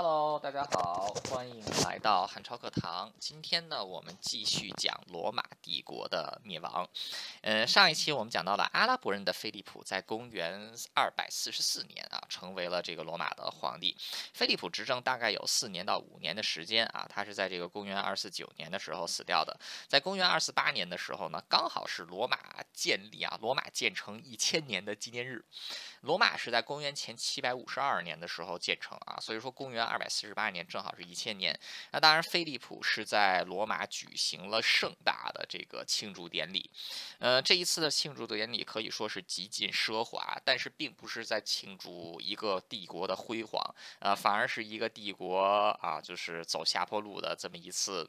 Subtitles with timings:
[0.00, 3.12] Hello，大家好，欢迎来到汉超课堂。
[3.18, 6.88] 今天呢，我们继续讲罗马帝国的灭亡。
[7.42, 13.96] 呃，上一期我们讲到了阿拉伯人的菲利普，在公元二百四十四年啊，成为了这个罗马的皇帝。
[14.32, 19.58] 菲利普执政大概有四年到五年的时间啊，他是在这个公元二四九年的时候死掉的。
[19.88, 22.38] 在公元二四八年的时候呢，刚好是罗马
[22.72, 25.44] 建立啊，罗马建成一千年的纪念日。
[26.02, 31.58] 罗马是在公元前七百五十二年的时候建成啊，所以说公元二百四十八年正好是一千年。
[31.92, 36.70] 那当然，菲利普是在罗马举行了盛大的这个庆祝典礼。
[37.18, 48.08] 呃，这一次的庆祝的典礼可以说是极尽奢华，但是并不是在庆祝一个帝国的辉煌，呃，反而是一个帝国啊，就是走下坡路的这么一次。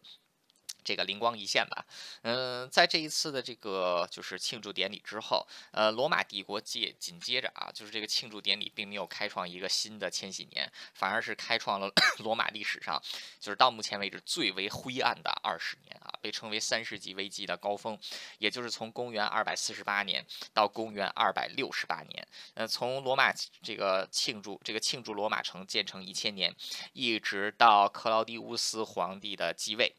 [0.84, 1.86] 这个灵光一现吧，
[2.24, 13.02] 嗯，在这一次的这个就是庆祝典礼之后，呃，罗马帝国接紧接着啊，就是这个庆祝典礼并没有开创一个新的千禧年，反而是开创了 罗马历史上
[13.40, 17.98] 就是到目前为止最为灰暗的二十年啊，被称为三世纪危机的高峰，
[18.38, 26.56] 也就是从公元二百四十八年到公元二百六十八年，呃，从罗马这个庆祝这个庆祝罗马城建成一千年，
[26.94, 29.94] 一直到克劳狄乌斯皇帝的继位。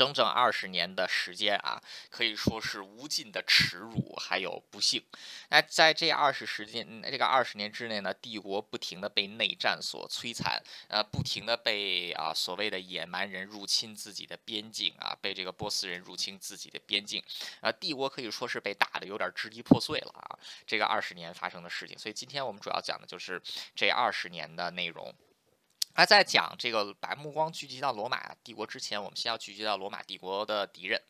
[0.00, 5.04] 整整二十年的时间啊，可以说是无尽的耻辱，还有不幸。
[5.50, 17.22] 那在这二十时间，这个二十年之内呢，帝国不停的被内战所摧残，呃，不停的被啊所谓的野蛮人入侵自己的边境啊，被这个波斯人入侵自己的边境，
[17.60, 20.38] 啊，帝国可以说是被打的有点支离破碎了啊。
[20.66, 23.38] 这个二十年发生的事情，所以今天我们主要讲的就是
[23.76, 25.14] 这二十年的内容。
[25.94, 31.02] 那在讲这个把目光聚集到罗马帝国之前，我们先要聚集到罗马帝国的敌人，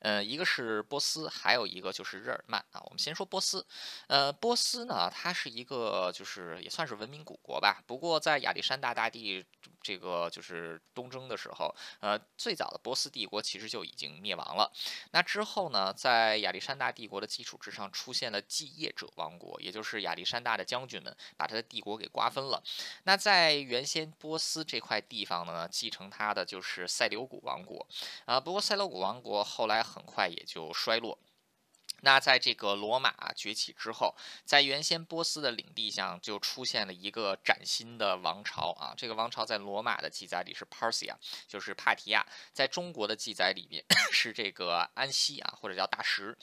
[0.00, 2.80] 呃，一个是波斯，还有一个就是日耳曼啊。
[2.84, 3.64] 我们先说波斯，
[4.08, 7.82] 呃，波斯呢，它是一个就是也算是文明古国吧。
[7.86, 9.44] 不过在亚历山大大帝
[9.80, 14.72] 这个就是东征的时候，呃，最早的波斯帝国其实就已经灭亡了。
[15.12, 22.62] 那之后呢，在亚历山大帝国的基础之上，出现了继业者王国，也就是亚历山大的将军们把他的帝国给瓜分了。
[23.04, 27.88] 那在原先波斯这块地方呢，继承他的就是塞琉古王国，
[28.24, 31.18] 啊，不过塞琉古王国后来很快也就衰落。
[32.04, 38.92] 那在这个罗马崛起之后，在原先波斯的领地上就出现了一个崭新的王朝啊！
[38.96, 41.14] 这个王朝在罗马的记载里是 Parthia，
[41.46, 46.36] 就是帕提亚；在中国的记载里面 是这个安息啊，或者叫大食。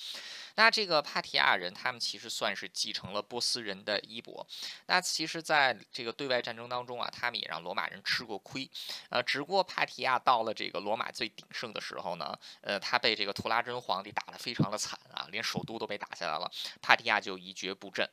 [0.60, 4.46] 那这个帕提亚人，他们其实算是继承了波斯人的衣钵。
[4.88, 8.70] 那其实，在这个对外战争当中啊，他们也让罗马人吃过亏。
[9.10, 18.10] 呃，只不过帕提亚到了这个罗马最鼎盛的时候呢，呃，他被这个图拉真皇帝打得非常的惨啊，连首都都被打下来了，帕提亚就一蹶不振。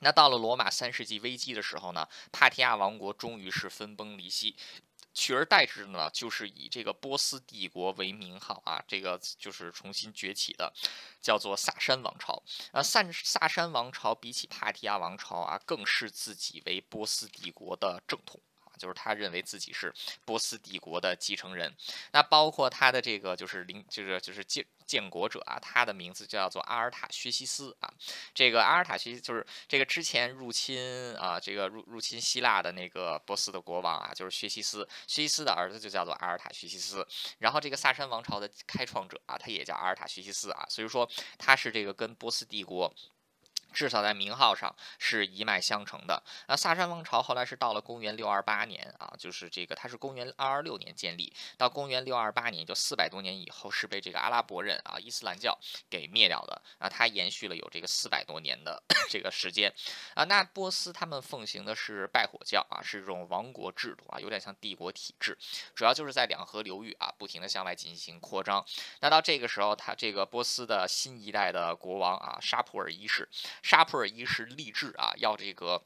[0.00, 4.56] 那到了罗马三世纪危机的时候呢，帕提亚王国终于是分崩离析。
[5.18, 10.72] 取而代之呢，就是以这个波斯帝国为名号啊，这个就是重新崛起的，
[11.20, 12.40] 叫做萨珊王朝。
[12.70, 18.40] 啊，萨萨珊王朝比起帕提亚王朝啊，更视自己为波斯帝国的正统。
[18.78, 19.92] 就是他认为自己是
[20.24, 21.74] 波斯帝国的继承人，
[22.12, 27.92] 那包括他的这个就是领，就是就是建建国者啊，他的名字叫做阿尔塔薛西斯啊。
[28.32, 34.88] 这个阿尔塔薛西就是这个之前入侵啊，这个入入侵希腊的那个波斯的国王啊，就是薛西斯。
[35.06, 37.06] 薛西斯的儿子就叫做阿尔塔薛西斯。
[37.38, 40.64] 然后这个萨珊王朝的开创者啊，他也叫阿尔塔薛西斯啊。
[40.70, 42.94] 所以说他是这个跟波斯帝国。
[43.78, 46.20] 至少在名号上是一脉相承的。
[46.48, 55.56] 那萨珊王朝后来是到了公元六二八年啊，就是这个它是公元二二六年建立，到公元六二八年就四百多年以后是被这个阿拉伯人啊伊斯兰教
[55.88, 59.72] 给灭掉的啊，它延续了有这个四百多年的 这个时间
[60.14, 60.24] 啊。
[60.24, 65.38] 那波斯他们奉行的是拜火教啊，是这种王国制度啊，有点像帝国体制，
[65.76, 68.66] 主要就是在两河流域啊不停的向外进行扩张。
[69.02, 73.28] 那到这个时候，他这个波斯的新一代的国王啊沙普尔一世。
[73.68, 75.84] 沙普尔一世立志啊，要这个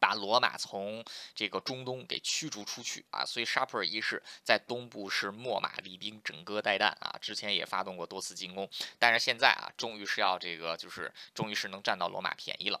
[0.00, 1.04] 把罗马从
[1.34, 7.14] 这个中东给驱逐出去啊，所以沙普尔一世在东部是秣马厉兵，整戈待旦啊。
[7.20, 8.66] 之前也发动过多次进攻，
[8.98, 12.80] 但是现在啊，终于是要这个，就是终于是能占到罗马便宜了。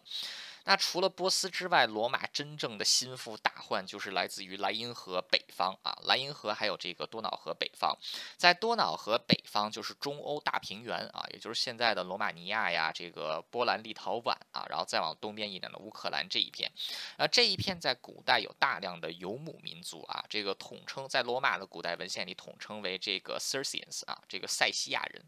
[0.66, 7.94] 那除了波斯之外，罗马真正的心腹大患就是来自于莱茵河北方啊，莱茵河还有这个多瑙河北方，
[8.38, 16.72] 在多瑙河北方就是中欧大平原啊，也就是现在的罗马尼亚呀，这个波兰、立陶宛啊，然后再往东边一点的乌克兰这一片，
[17.18, 25.22] 啊，这一片在古代有大量的游牧民族啊，这个统称在罗马的古代文献里统称为这个 Circeans 啊，这个塞西亚人。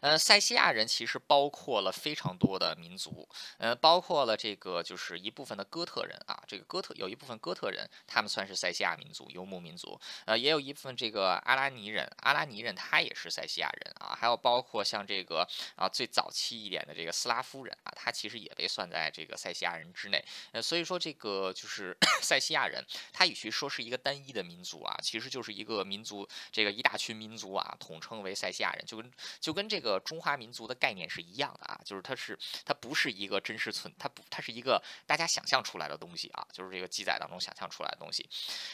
[0.00, 3.28] 呃，塞西亚人其实包括了非常多的民族，
[3.58, 15.46] 呃，包括了这个就是一部分的哥特人啊，这个哥特有一部分哥特人，他们算是塞西亚民族，游牧民族，呃，也有一部分这个阿拉尼人，阿拉尼人他也是塞西亚人啊，还有包括像这个
[15.76, 29.94] 啊最早期一点的这个斯拉夫人啊，他其实也被算在这个塞西亚人之内，呃，所以说这个就是 塞西亚人，他与其说是一个单一的民族啊，其实就是一个民族，这个一大群民族啊，统称为塞西亚人，就跟就跟这个。
[30.04, 38.28] 中华民族的概念是一样的啊，就是它是它不是一个真实存，它不它是一个大家想象出来的东西啊，就是这个记载当中想象出来的东西。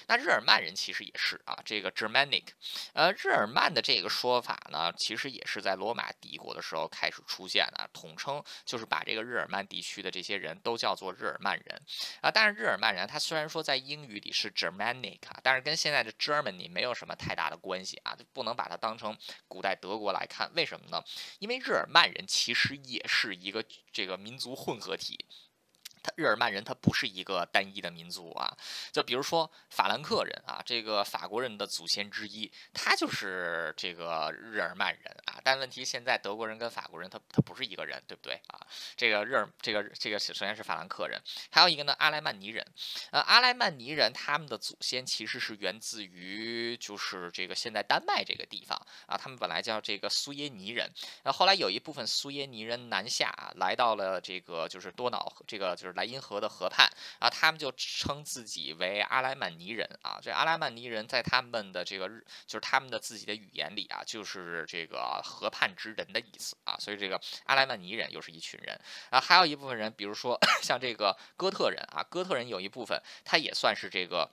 [0.08, 2.44] 那日耳曼人其实也是啊，这个 Germanic，
[2.94, 11.82] 呃，日耳曼的这个说法呢，其实也是在罗马帝国的时候开始出现的，统称就是把这个日耳曼地区的这些人都叫做日耳曼人
[12.20, 12.30] 啊。
[12.30, 19.16] 但是日耳曼人他虽然说在英语里是 Germanic，啊但是跟现在的 Germany 没有什么太大的关系啊，就不能把它当成
[19.46, 21.02] 古代德国来看，为什什么呢？
[21.40, 25.26] 因为日耳曼人其实也是一个这个民族混合体。
[26.02, 28.56] 他日耳曼人他不是一个单一的民族啊，
[28.90, 35.38] 就比如说法兰克人啊，这个法国人的祖先之一，他就是这个日耳曼人啊。
[35.44, 38.58] 但问题现在德国人跟法国人他他不是一个人，对不对啊？
[38.96, 41.20] 这个日耳这个这个首先是法兰克人，
[41.50, 42.66] 还有一个呢阿莱曼尼人。
[43.10, 50.90] 呃，阿莱曼尼人他们的祖先其实是源自于就是这个现在丹麦这个地方啊，他们本来叫这个苏耶尼人，
[51.24, 55.89] 那后来有一部分苏耶尼人南下来到了这个就是多瑙河这个就是。
[55.94, 60.18] 莱茵河的河畔啊，他们就称自己为阿莱曼尼人啊。
[60.22, 66.76] 这阿莱曼尼人在他们的这个日，就是他们的自己的语言里啊，就是这个河畔之人的意思啊。
[66.78, 69.20] 所以这个阿莱曼尼人又是一群人啊。
[69.20, 74.30] 还有一部分人，比如说 像这个哥特人啊，哥特人有一部分他也算是这个。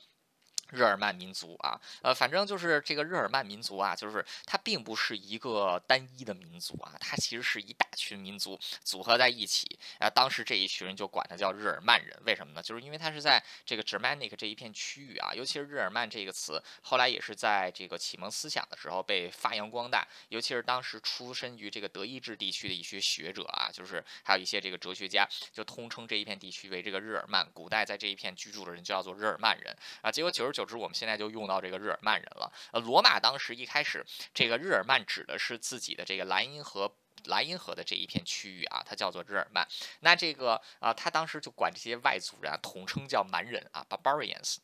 [0.72, 10.10] 日耳曼民族啊，呃，反正就是这个日耳曼民族啊，就是它并不是一个单一的民族啊，它其实是一大群民族组合在一起啊。
[10.10, 12.62] 当时这一群人就管它叫日耳曼人，为什么呢？
[12.62, 27.50] 就是因为它是在这个 Germanic 这一片区域啊，尤其是日耳曼这个词，后来也是在这个启蒙思想的时候被发扬光大，尤其是当时出身于这个德意志地区的一些学者啊，就是还有一些这个哲学家，就通称这一片地区为这个日耳曼。
[27.54, 30.12] 古代在这一片居住的人就叫做日耳曼人啊。
[30.12, 30.57] 结果九十。
[30.58, 32.52] 久之，我们现在就用到这个日耳曼人了。
[32.72, 36.92] 呃，罗马当时一开始，这个日耳曼指的是自己的这个莱茵河、
[37.26, 39.68] 莱茵河的这一片区域啊，它叫做日耳曼。
[40.00, 44.58] 那这个啊，他当时就管这些外族人啊统称叫蛮人啊，barbarians。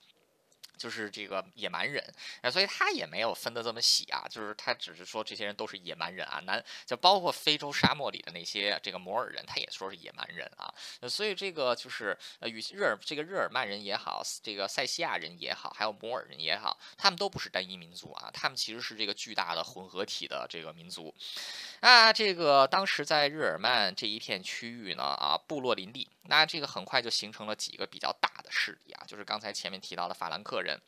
[0.78, 2.04] 就是这个野蛮人，
[2.42, 10.74] 啊，所以他也没有分得这么细啊，就是他只是说这些人都是野蛮人啊，南就包括非洲沙漠里的那些这个摩尔人，他也说是野蛮人啊，
[11.08, 21.14] 所以这个就是呃与日耳这个日耳曼人也好，这个塞西亚人也好，还有摩尔人也好，他们都不是单一民族啊，他们其实是这个巨大的混合体的这个民族，
[21.80, 26.08] 啊，这个当时在日耳曼这一片区域呢，啊，部落林立。
[26.24, 30.82] 那这个很快就形成了几个比较大的势力啊，就是刚才前面提到的法兰克人。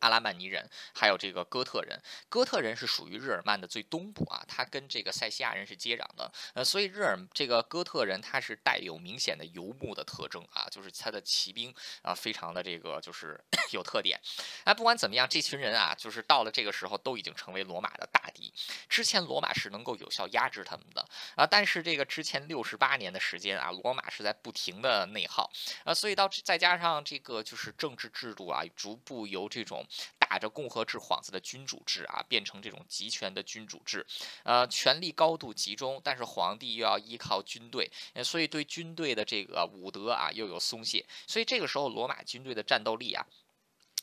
[0.00, 2.00] 阿拉曼尼人，还有这个哥特人。
[2.28, 6.30] 哥特人是属于日耳曼的最东部啊，它跟这个塞西亚人是接壤的。
[6.54, 13.38] 呃，所以日耳这个哥特人，他是带有明显的游牧的特征啊，就是他的骑兵啊，非常的这个就是
[13.72, 14.20] 有特点。
[14.64, 18.52] 哎，不管怎么样，这群人啊，就是到了这个时候都已经成为罗马的大敌。
[18.88, 21.06] 之前罗马是能够有效压制他们的
[21.36, 25.50] 啊，但是这个之前六十八年的时间啊，罗马是在不停的内耗
[25.84, 29.86] 啊，所以到再加上这个就是政治制度啊，逐步由这种
[30.18, 34.06] 打着共和制幌子的君主制啊，变成这种集权的君主制，
[34.44, 37.90] 呃，权力高度集中，但是皇帝又要依靠军队，
[38.24, 43.26] 所以对军队的这个武德啊又有松懈，所以这个时候罗马军队的战斗力啊。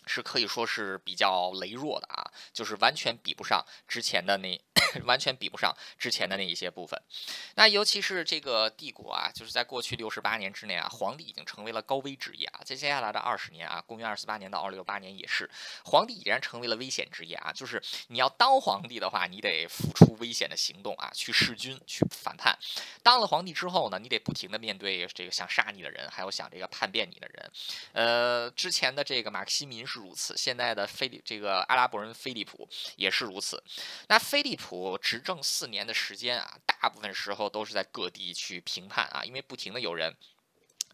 [0.07, 4.59] 是可以说是比较羸弱的啊，就是完全比不上之前的那，
[5.05, 7.01] 完全比不上之前的那一些部分。
[7.55, 12.61] 那尤其是这个帝国啊，就是在过去六十八年之内啊，皇帝已经成为了高危职业啊。
[12.63, 15.49] 在接下来的二十年啊，公元二四八年到二六八年也是，
[15.83, 17.51] 皇帝已然成为了危险职业啊。
[17.51, 22.57] 就是你要当皇帝的话，你得付出危险的行动啊，去弑君、去反叛。
[23.03, 27.51] 当了皇帝之后呢，你得不停的面对这个想杀你的人，还有想这个叛变你的人。
[27.93, 33.61] 呃，之前的这个马克西民如此，现在的菲利这个阿拉伯人菲利普也是如此。
[34.07, 40.15] 那菲利普执政四年的时间啊，大部分时候都是在各地去评判啊，因为不停的有人。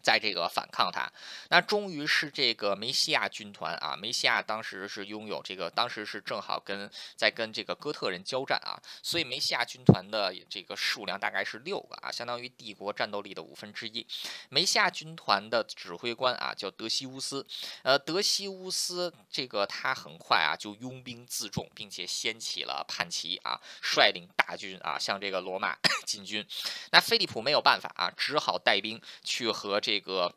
[0.04, 1.10] 在这个反抗他，
[1.48, 14.06] 那终于是这个梅西亚军团啊，梅西亚当时是拥有这个，当时是正好跟在跟这个哥特人交战啊，所以梅西亚军团的这个数量大概是六个啊，相当于帝国战斗力的五分之一。
[14.50, 17.46] 梅西亚军团的指挥官啊叫德西乌斯，
[17.82, 26.46] 呃，德西乌斯这个他很快啊就拥兵自重，并且掀起了叛旗啊，率领大军啊向这个罗马 进军。
[26.90, 29.93] 那菲利普没有办法啊，只好带兵去和这。
[29.94, 30.34] 这个。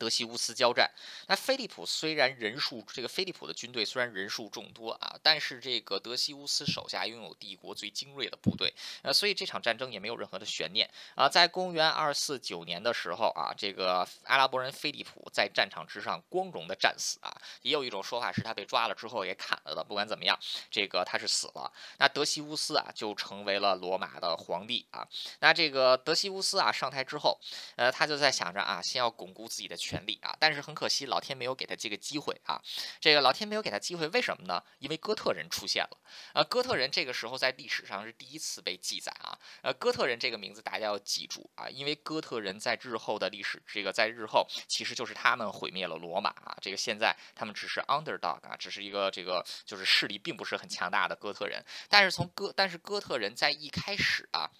[0.00, 0.90] 德西乌斯交战，
[1.26, 11.28] 那菲利普虽然人数，这个菲利普的军队虽然人数众多啊，但是这个德西乌斯手下拥有帝国最精锐的部队，呃，所以这场战争也没有任何的悬念啊。
[11.28, 17.30] 在公元二四九年的时候啊，这个阿拉伯人菲利普在战场之上光荣的战死啊。
[17.60, 19.84] 也有一种说法是他被抓了之后也砍了的。
[19.84, 20.38] 不管怎么样，
[20.70, 21.70] 这个他是死了。
[21.98, 25.06] 那德西乌斯啊就成为了罗马的皇帝啊。
[25.40, 27.38] 那这个德西乌斯啊上台之后，
[27.76, 29.89] 呃，他就在想着啊，先要巩固自己的权。
[29.90, 32.62] 权利啊，但是很可惜，老天没有给他这个机会啊。
[33.00, 34.62] 这个老天没有给他机会，为什么呢？
[34.78, 35.98] 因为哥特人出现了。
[36.32, 39.36] 呃，哥特人这个时候在历史上是第一次被记载啊。
[39.62, 46.56] 呃，哥特人这个名字大家要记住啊，因为哥特人在日后的历史，这个在日后其实就是他们毁灭了罗马啊。
[46.60, 51.64] 这个现在他们只是 underdog 啊，只是一个这个就是势力并不是很强大的哥特人。
[51.88, 54.50] 但是从哥，但是哥特人在一开始啊，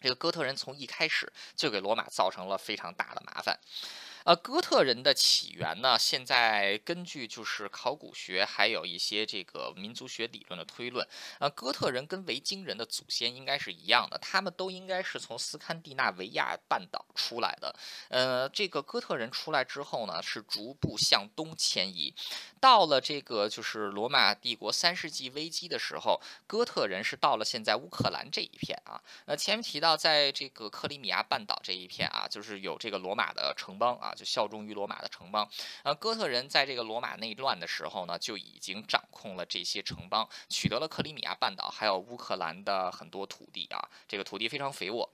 [0.00, 3.58] 这个哥特人从一开始就给罗马造成了非常大的麻烦。
[4.26, 11.06] 呃，哥特人的起源呢，现在根据就是考古学还有一些这个民族学理论的推论，
[11.38, 17.72] 呃，哥特人跟维京人的祖先应该是一样的，他们都应该是从斯堪的纳维亚半岛出来的。
[18.08, 22.12] 呃，这个哥特人出来之后呢，是逐步向东迁移，
[22.60, 29.00] 到了这个就是罗马帝国三世纪危机的时候，哥特人是到了现在乌克兰这一片啊。
[29.26, 34.14] 呃，前面提到在这个克里米亚半岛这一片啊，就是有这个罗马的城邦啊。
[34.16, 35.48] 就效忠于罗马的城邦，
[35.84, 45.08] 呃，哥特人在这个罗马内乱的时候呢，就已经掌控了这些城邦，取得了克里米亚半岛还有乌克兰的很多土地啊，这个土地非常肥沃。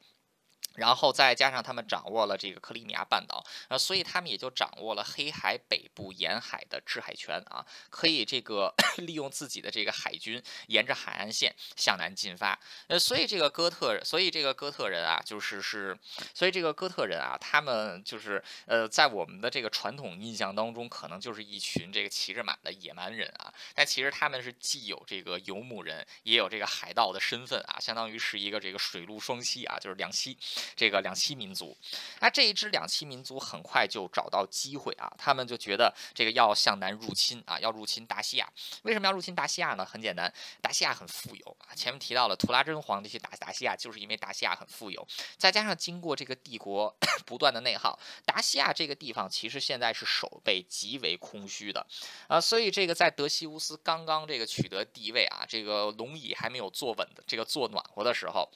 [0.75, 12.59] 然后再加上他们掌握了这个克里米亚半岛，呃，所以他们也就掌握了黑海北部沿海的制海权啊，可以这个 利用自己的这个海军沿着海岸线向南进发。
[12.89, 15.99] 呃，所以这个哥特，所以这个哥特人啊，就是是，
[16.35, 30.37] 所以这个哥特人啊，他们就是呃，在我们的这个传统印象当中，可能就是一群这个骑着马的野蛮人啊，但其实他们是既有这个游牧人，也有这个海盗的身份啊，相当于是一个这个水陆双栖啊，就是两栖。
[30.77, 31.77] 这个两栖民族，
[32.21, 38.49] 那这一支两栖民族很快就找到机会啊，他们就觉得这个要向南入侵啊，要入侵大西亚。
[38.83, 39.85] 为什么要入侵大西亚呢？
[39.85, 41.75] 很简单，大西亚很富有啊。
[41.75, 46.95] 前面提到了图拉真皇帝去打大西亚，就是因为大西亚很富有，再加上经过这个帝国
[47.27, 51.87] 不断的内耗，达西亚这个地方其实现在是守备极为空虚的
[52.29, 58.51] 啊，所以这个在德西乌斯刚刚这个取得地位啊，这个龙椅还没有坐稳的，这个坐暖和的时候。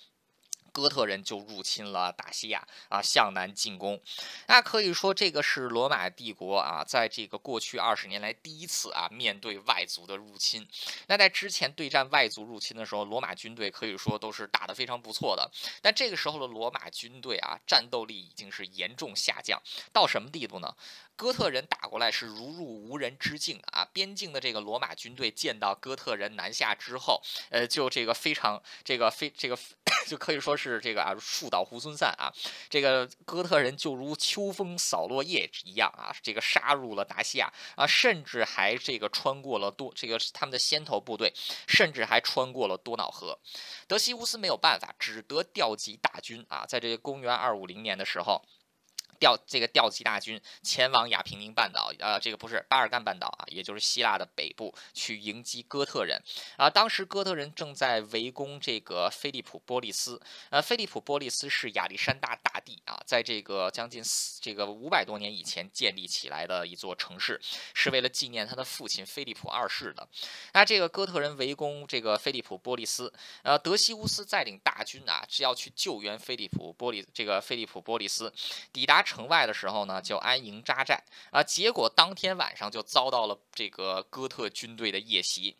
[0.76, 3.98] 哥特人就入侵了大西亚啊，向南进攻。
[4.46, 10.68] 那可以说，这个是罗马帝国啊，在这个过去二十年来第一次啊面对外族的入侵。
[11.06, 15.50] 那在之前对战外族入侵的时候，罗马军队可以说都是打得非常不错的。
[15.80, 19.58] 但这个时候的罗马军队啊，战斗力已经是严重下降
[19.94, 20.76] 到什么地步呢？
[21.16, 23.88] 哥特人打过来是如入无人之境啊！
[23.92, 29.58] 边境的这个罗马军队见到哥特人南下之后，呃，就这个非常这个非这个
[30.06, 32.30] 就可以说是这个啊树倒猢狲散啊！
[32.68, 41.32] 这个哥特人就如秋风扫落叶一样啊，这个杀入了达西亚啊，甚至还这个穿过了多这个他们的先头部队，
[41.66, 43.38] 甚至还穿过了多瑙河。
[43.88, 48.44] 德西乌斯没有办法，只得调集大军啊，在这个公元二五零年的时候。
[49.18, 56.20] 调这个调集大军前往亚平宁半岛，呃，这个不是巴尔干半岛啊，也就是希腊的北部去迎击哥特人
[56.56, 56.68] 啊。
[56.68, 60.20] 当时哥特人正在围攻这个菲利普波利斯，
[60.50, 67.40] 呃，菲利普波利斯是亚历山大大帝啊，在这个将近四这个五百多年以前建立起来的一座城市，
[67.72, 70.06] 是为了纪念他的父亲菲利普二世的。
[70.52, 78.30] 那这个哥特人围攻这个菲利普波利斯，呃，德西乌斯带领大军啊，是要去救援菲利普波利这个菲利普波利斯，
[78.72, 79.05] 抵达。
[79.06, 85.56] 城外的时候呢，就安营扎寨啊，结果当天晚上就遭到了这个哥特军队的夜袭。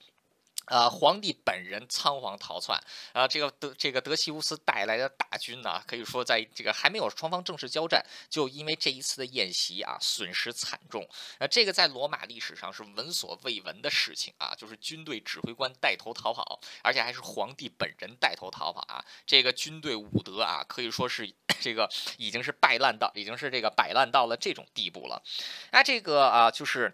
[0.66, 2.80] 呃，皇帝本人仓皇逃窜，
[3.12, 11.08] 啊，这个德这个德西乌斯带来的大军呢，可以说在这个还没有双方正式交战，就因为这一次的宴席啊，损失惨重。
[11.38, 19.04] 呃，这个在罗马历史上是闻所未闻的事情啊，就是军队指挥官带头逃跑，而且还是皇帝本人带头逃跑啊。
[19.24, 21.32] 这个军队武德啊，可以说是
[21.62, 25.22] 这个已经是败烂到，已经是这个摆烂到了这种地步了。
[25.70, 26.92] 那这个啊，就是。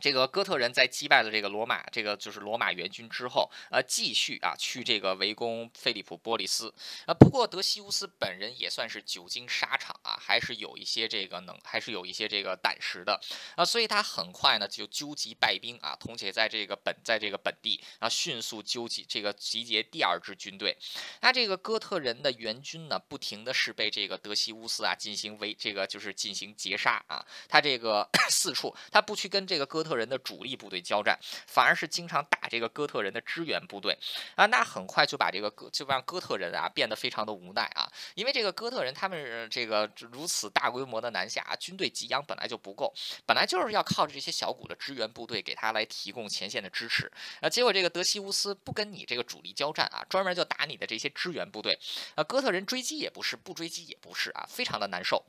[0.00, 6.72] 这个哥特人在击败了这个罗马，这个就是罗马援军之后，呃，继续啊去这个围攻菲利普波利斯，
[7.04, 13.20] 啊，不过德西乌斯本人也算是久经沙场啊，还是有一些这个能，还是有一些这个胆识的。
[13.56, 20.74] 啊，所以他很快呢就纠集败兵啊，同且在这个本在这个本地啊迅速纠集这个集结第二支军队，
[21.20, 29.89] 那这个哥特人的援军呢，不停的是被这个德西乌斯啊进行围，这个就是进行截杀啊，他这个 四处他不去跟这个哥特。
[29.90, 31.18] 特人的主力部队交战，
[31.48, 33.98] 反而是经常打这个哥特人的支援部队。
[34.36, 42.94] 啊，那很快就把这个哥就让哥特人啊变得非常的无奈啊，因为这个哥特人他们这个如此大规模的南下，军队给养本来就不够，
[43.26, 47.10] 本来就是要靠着这些小股的支援部队给他来提供前线的支持。
[47.40, 51.76] 啊，结果这个德西乌斯不跟你这个主力交战啊，专门就打你的这些支援部队。
[52.14, 55.24] 啊，哥特人追击也不是，不追击也不是啊，非常的难受。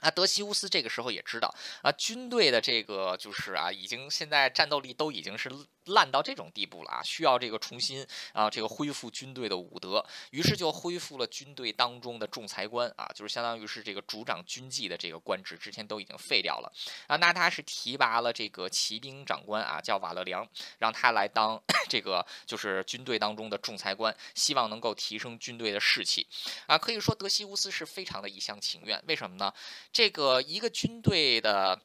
[0.00, 5.50] 啊，德西乌斯这个时候也知道啊，军队的这个就是啊，已经现在战斗力都已经是。
[5.88, 7.02] 烂到这种地步了啊！
[7.02, 16.70] 需要这个重新啊，这个恢复军队的武德，于是就恢复了军队当中的仲裁官啊，就是相当于是这个主掌军纪的这个官职，之前都已经废掉了
[17.06, 17.16] 啊。
[17.16, 26.26] 那他是提拔了这个骑兵长官啊，叫瓦勒良，让他来当 这个就是军队当中的仲裁官，希望能够提升军队的士气
[26.66, 26.76] 啊。
[26.76, 29.50] 可以说德西乌斯是非常的一厢情愿，为什么呢？
[29.92, 31.80] 这个一个军队的。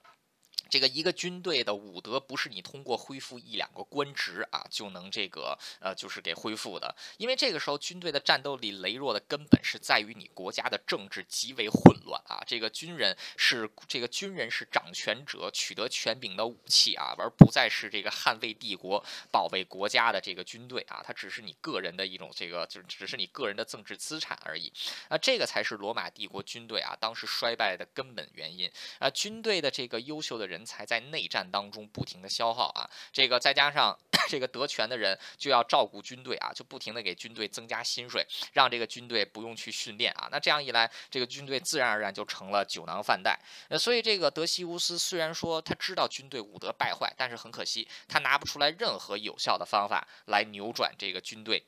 [0.73, 12.43] 这个一个军队的武德不是你通过恢复一两个官职啊就能这个呃就是给恢复的，因为这个时候军队的战斗力羸弱的根本是在于你国家的政治极为混乱啊。
[12.47, 24.73] 这个军人是这个军人是掌权者取得权柄的武器啊，而不再是这个捍卫帝国、保卫国家的这个军队啊，它只是你个人的一种这个就是只是你个人的政治资产而已
[25.07, 25.15] 啊。
[25.19, 29.07] 这个才是罗马帝国军队啊当时衰败的根本原因啊。
[29.11, 30.62] 军队的这个优秀的人。
[30.65, 33.97] 才在内战当中不停的消耗啊，这个再加上
[34.29, 43.39] 这个得权的人就要照顾军队啊，就不停的给军队增加薪水，让这个军队不用去训练啊，那这样一来，这个军队自然而然就成了酒囊饭袋。
[43.69, 51.63] 呃，所以这个德西乌斯虽然说他知道军队武德败坏，但是很可惜，他拿不出来任何有效的方法来扭转这个军队。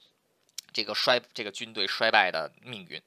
[0.76, 3.02] 这个衰，这个军队衰败的命运。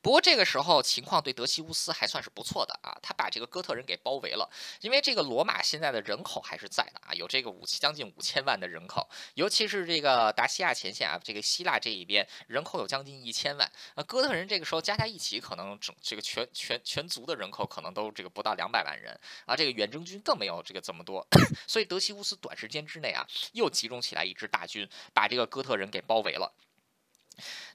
[0.00, 4.50] 不过这个时候情况对德西乌斯还算是不错的啊，他把这个哥特人给包围了。
[4.80, 13.70] 因为这个罗马现在的人口还是在的啊，有这个五将近五千万的人口，尤其是这个达西亚前线啊，这个希腊这一边人口有将近一千万。
[13.94, 21.24] 那哥特人这个时候加在一起，可能整这个全全全族的人口可能都这个不到两百万人啊，这个远征军更没有这个这么多。
[21.68, 26.52] 所以德西乌斯短时间之内啊，又集中起来一支大军，把这个哥特人给包围了。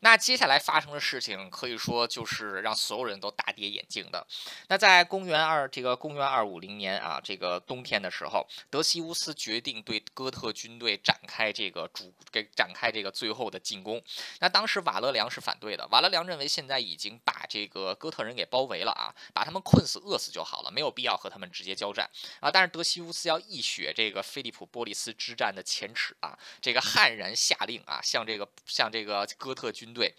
[0.02, 4.26] 那接下来发生的事情可以说就是让所有人都大跌眼镜的。
[4.68, 14.02] 那在公元二这个公元二五零年啊，这个冬天的时候，德西乌斯决定对哥特军队展开这个主给展开这个最后的进攻。
[14.40, 22.52] 那当时瓦勒良是反对的，瓦勒良认为现在已经把这个哥特人给包围了啊，把他们困死饿死就好了，没有必要和他们直接交战啊。
[22.52, 29.94] 但是德西乌斯要一雪这个菲利普波利斯之战的前耻啊，这个悍然下令啊，向这个向这个哥特军。
[29.94, 30.14] 队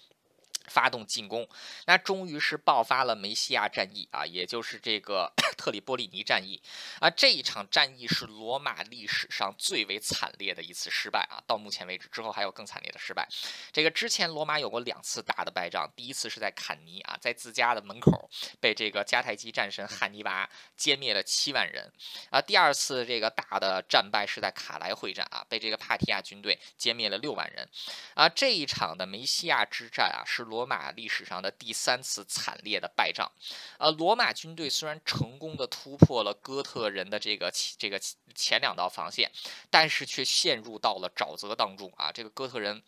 [0.68, 1.48] 发动进攻，
[1.87, 6.61] 那终于是爆发了梅西亚战役啊，也就是这个 特里波利尼战役
[7.00, 7.11] 啊。
[7.11, 11.42] 这一场战役是罗马历史上最为惨烈的一次失败啊。
[11.46, 13.26] 到目前为止，之后还有更惨烈的失败。
[13.72, 18.28] 这个之前罗马有过两次大的败仗，第一次是在坎尼啊，在自家的门口
[18.61, 21.90] 被这个迦太基战神汉尼拔歼灭了七万人
[22.31, 22.40] 啊。
[22.40, 27.68] 第二次这个大的战败是在卡莱会战啊，被这个帕提亚军队歼灭了六万人
[28.14, 28.28] 啊。
[28.28, 30.58] 这一场的梅西亚之战啊，是罗。
[30.59, 33.31] 罗马历史上的第三次惨烈的败仗，
[33.79, 38.01] 啊，罗马军队虽然成功的突破了哥特人的这个这个
[38.35, 39.31] 前两道防线，
[39.71, 42.11] 但是却陷入到了沼泽当中啊！
[42.11, 42.83] 这个哥特人。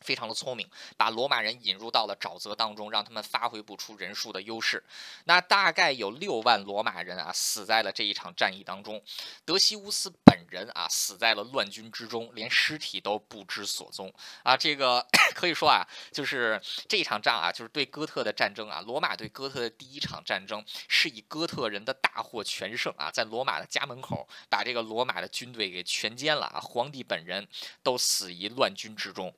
[0.00, 4.82] 非常的聪明，把罗马人引入到了沼泽当中，让他们发挥不出人数的优势。
[5.24, 9.02] 那大概有六万罗马人啊死在了这一场战役当中，
[9.44, 14.56] 德西乌斯本人啊死在了乱军之中，连尸体都不知所踪啊。
[14.56, 15.04] 这个
[15.34, 27.46] 可以说啊，就是这场仗啊，就是对哥特的战争啊，罗马对哥特的第一场战争，是以哥特人的大获全胜啊，在罗马的家门口把这个罗马的军队给全歼了啊，皇帝本人
[27.82, 29.34] 都死于乱军之中。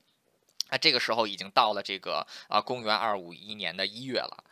[0.70, 4.44] 那这个时候已经到了这个啊，公元二五一年的一月了。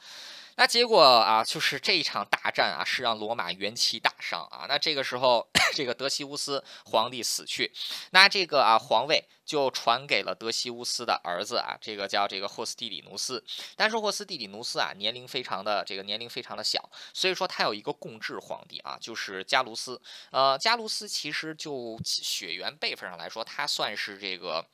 [0.58, 4.64] 那结果啊，就是这一场大战啊，是让罗马元气大伤啊。
[4.66, 7.70] 那这个时候，这个德西乌斯皇帝死去，
[8.12, 13.44] 那这个啊皇位就传给了德西乌斯的儿子啊，这个叫这个霍斯蒂里努斯。
[13.76, 20.00] 但是霍斯蒂里努斯啊，年龄非常的这个年龄非常的小，所以说他有一个共治皇帝啊，就是加卢斯。
[20.30, 24.64] 呃，加卢斯其实就血缘辈分上来说，他算是这个。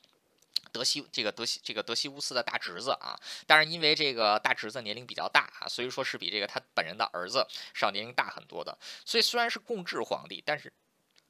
[0.73, 8.77] 德西这个德西这个德西乌斯的大侄子啊，但是因为这个大侄子年龄比较大啊，所以说是比这个他本人的儿子少年龄大很多的。
[9.05, 10.73] 所以虽然是共治皇帝，但是。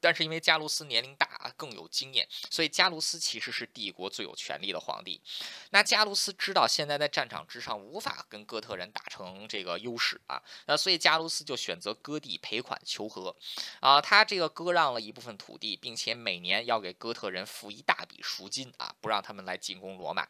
[0.03, 5.21] 但是因为加卢斯年龄大，更有经验，所以加卢斯其实是帝国最有权力的皇帝。
[5.69, 13.33] 那加卢斯知道现在在战场之上无法跟哥特人打成这个优势啊，那所以加卢斯就选择割地赔款求和
[13.79, 20.27] 啊，他这个割让了一部分土地，并且每年要给哥特人付一大笔赎金啊，不让他们来进攻罗马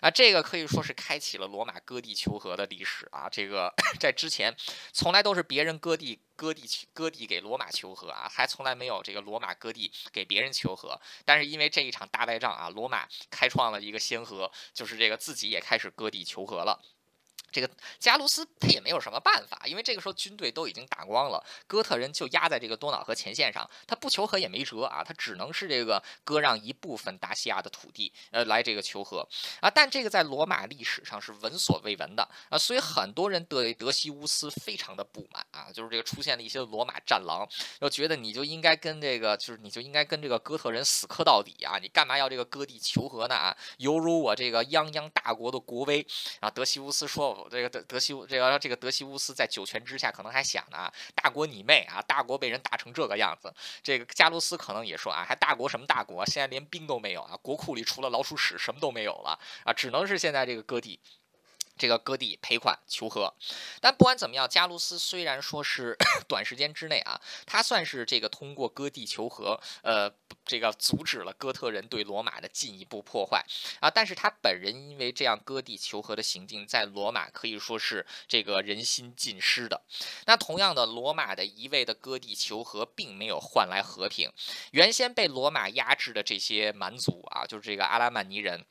[0.00, 3.26] 啊，这个可以说是开启了罗马割地求和的历史啊。
[3.30, 4.54] 这个 在之前
[4.92, 6.20] 从来都是别人割地。
[6.36, 11.00] 割地割地给罗马求和啊，还从来没有这个罗马割地给别人求和。
[11.24, 16.80] 但是因为这一场大败仗啊，罗马开创了一个先河，就是这个自己也开始割地求和了。
[17.54, 29.24] 这个加卢斯他也没有什么办法，因为这个时候军队都已经打光了，哥特人就压在这个多瑙河前线上，他不求和也没辙啊，他只能是这个割让一部分大西亚的土地，呃，来这个求和
[29.60, 29.70] 啊。
[29.70, 37.48] 但这个在罗马历史上是闻所未闻的啊，所以很多人对德西乌斯非常的不满啊，就是这个出现了一些罗马战狼，
[37.82, 43.56] 又觉得你就应该跟这个，就是你就应该跟这个哥特人死磕到底啊，你干嘛要这个割地求和呢啊？
[43.78, 46.04] 犹如我这个泱泱大国的国威
[46.40, 46.50] 啊。
[46.50, 47.43] 德西乌斯说。
[47.50, 52.00] 这个德德西乌这个这个德西乌斯在九泉之下可能还想呢，大国你妹啊！
[52.02, 53.52] 大国被人打成这个样子，
[53.82, 56.24] 这个加卢斯可能也说啊，还大国什么大国？
[56.26, 61.00] 现在连兵都没有啊，国库里除了老鼠屎什么都没有了啊，只能是现在这个割地。
[61.76, 63.34] 这个割地赔款求和，
[63.80, 65.96] 但不管怎么样，加卢斯虽然说是
[66.28, 70.08] 短时间之内啊，他算是这个通过割地求和，呃，
[70.44, 73.44] 这个阻止了哥特人对罗马的进一步破坏
[73.80, 79.82] 啊，但是他本人因为这样割地求和的行径，在罗马可以说是这个人心尽失的。
[80.26, 84.30] 那同样的，罗马的一味的割地求和，并没有换来和平。
[84.70, 88.64] 原先被罗马压制的这些蛮族啊，就是这个阿拉曼尼人。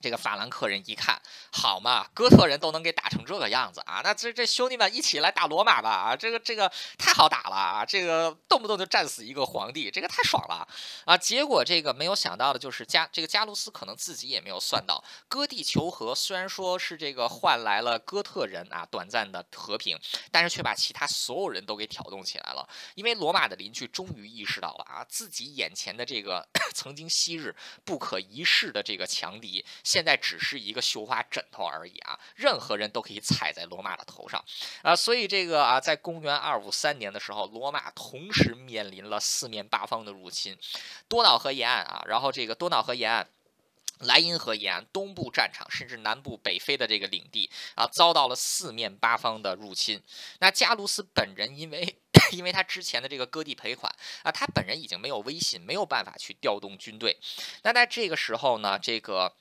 [0.00, 10.68] 这个法兰克人一看，好嘛，哥特人都能给打成这个样子啊，那这这兄弟们一起来打罗马吧啊，这个这个太好打了啊，这个动不动就战死一个皇帝，这个太爽了
[11.06, 11.16] 啊！
[11.16, 19.98] 结果这个没有想到的就是加这个加卢斯可能自己也没有算到，割地求和虽然说是这个换来了哥特人啊短暂的和平，
[20.30, 29.64] 但是却把其他所有人都给挑动起来了，因为罗马的邻居终于意识到了啊，自己眼前的这个 曾经昔日不可一世的这个强敌。
[29.86, 32.18] 现在只是一个绣花枕头而已啊！
[32.34, 34.44] 任何人都可以踩在罗马的头上
[34.82, 34.96] 啊！
[34.96, 40.58] 所以这个啊，在公元二五三年的时候，罗马同时面临了四面八方的入侵，
[41.06, 43.28] 多瑙河沿岸啊，然后这个多瑙河沿岸、
[44.00, 50.02] 莱茵河沿岸、东部战场，甚至南部北非的这个领地啊，遭到了四面八方的入侵。
[50.40, 51.96] 那加卢斯本人因为
[52.32, 53.94] 因为他之前的这个割地赔款
[54.24, 57.16] 啊，他本人已经没有威信，没有办法去调动军队。
[57.62, 59.32] 那在这个时候呢，这个。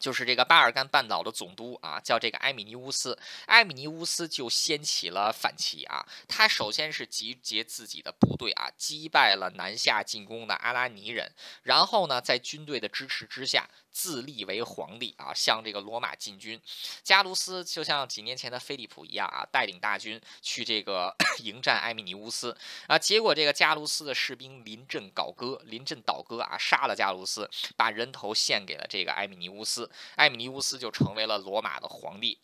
[0.00, 6.04] 就是这个巴尔干半岛的总督啊，叫这个埃米尼乌斯，埃米尼乌斯就掀起了反旗啊。
[6.26, 11.30] 他首先是集结自己的部队啊，击败了南下进攻的阿拉尼人，
[11.62, 13.68] 然后呢，在军队的支持之下。
[13.92, 16.58] 自立为皇帝啊，向这个罗马进军。
[17.02, 22.96] 加卢斯就像几年前的菲利普一样啊，带领大军去这个 迎战埃米尼乌斯啊。
[22.96, 29.89] 结果这个加卢斯的士兵临阵倒戈，临阵倒戈啊，杀了加卢斯，把人头献给了这个埃米尼乌斯。
[30.16, 32.38] 埃米尼乌斯就成为了罗马的皇帝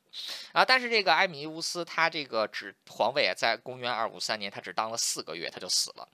[0.53, 0.65] 啊。
[0.65, 6.09] 但是这个埃米尼乌斯他这个只皇位啊，在公元二五三年，他只当了四个月，他就死了。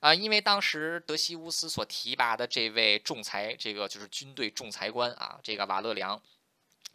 [0.00, 6.20] 啊，因为当时德西乌斯所提拔的这位仲裁，这个就是军队仲裁官啊，这个瓦勒良，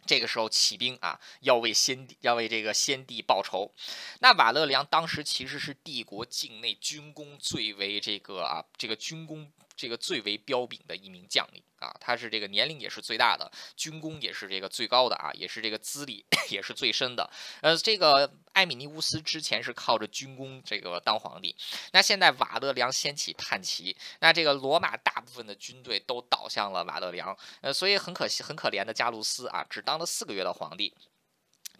[0.06, 3.72] 这个时候起兵啊，要为先帝要为这个先帝报仇。
[4.20, 9.50] 那瓦勒良当时其实是帝国境内军功最为这个啊，这个军功。
[9.78, 17.28] 这个最为彪炳的一名将领啊，他是这个年龄也是最大的，军功也是这个最高的啊，也是这个资历也是最深的。
[17.60, 21.54] 呃，这个艾米尼乌斯之前是靠着军功这个当皇帝，
[21.92, 30.94] 那现在瓦勒良掀起叛旗，那这个罗马大部分的军队都倒向了瓦勒良，呃，所以很可惜，很可怜的加卢斯啊，只当了四个月的皇帝。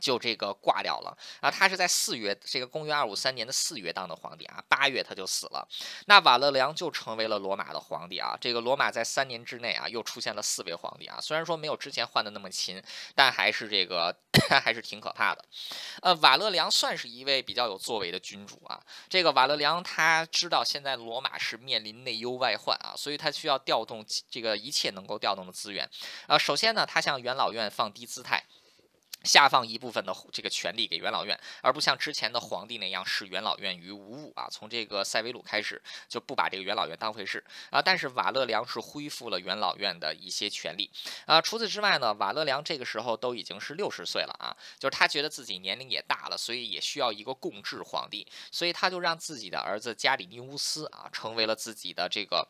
[0.00, 1.50] 就这个挂掉了啊！
[1.50, 5.66] 他是在四月，这个公元二五三年的四月当的皇帝啊，八月他就死了。
[6.06, 8.36] 那瓦勒良就成为了罗马的皇帝啊。
[8.40, 11.18] 这个罗马在三年之内啊，又出现了四位皇帝啊。
[11.20, 12.82] 虽然说没有之前换的那么勤，
[13.14, 14.14] 但还是这个
[14.62, 15.44] 还是挺可怕的。
[16.02, 18.80] 呃，瓦勒良算是一位比较有作为的君主啊。
[19.08, 25.88] 这个瓦勒良他知道现在罗马是面临内忧外患啊，所以他需要调动这个一切能够调动的资源。
[26.28, 28.44] 呃，首先呢，他向元老院放低姿态。
[29.24, 34.48] 下放一部分的这个权力给元老院，而不像之前的皇帝那样视元老院于无物啊。
[34.50, 37.82] 从这个塞维鲁开始就不把这个元老院当回事啊。
[37.82, 40.90] 但是瓦勒良是恢复了元老院的一些权利
[41.26, 41.40] 啊。
[41.40, 52.48] 除此之外呢，瓦勒良这个时候都已经是六十岁了啊，就是他觉得自己年龄也大了，所以也需要一个共治皇帝，所以他就让自己的儿子加里尼乌斯啊成为了自己的这个。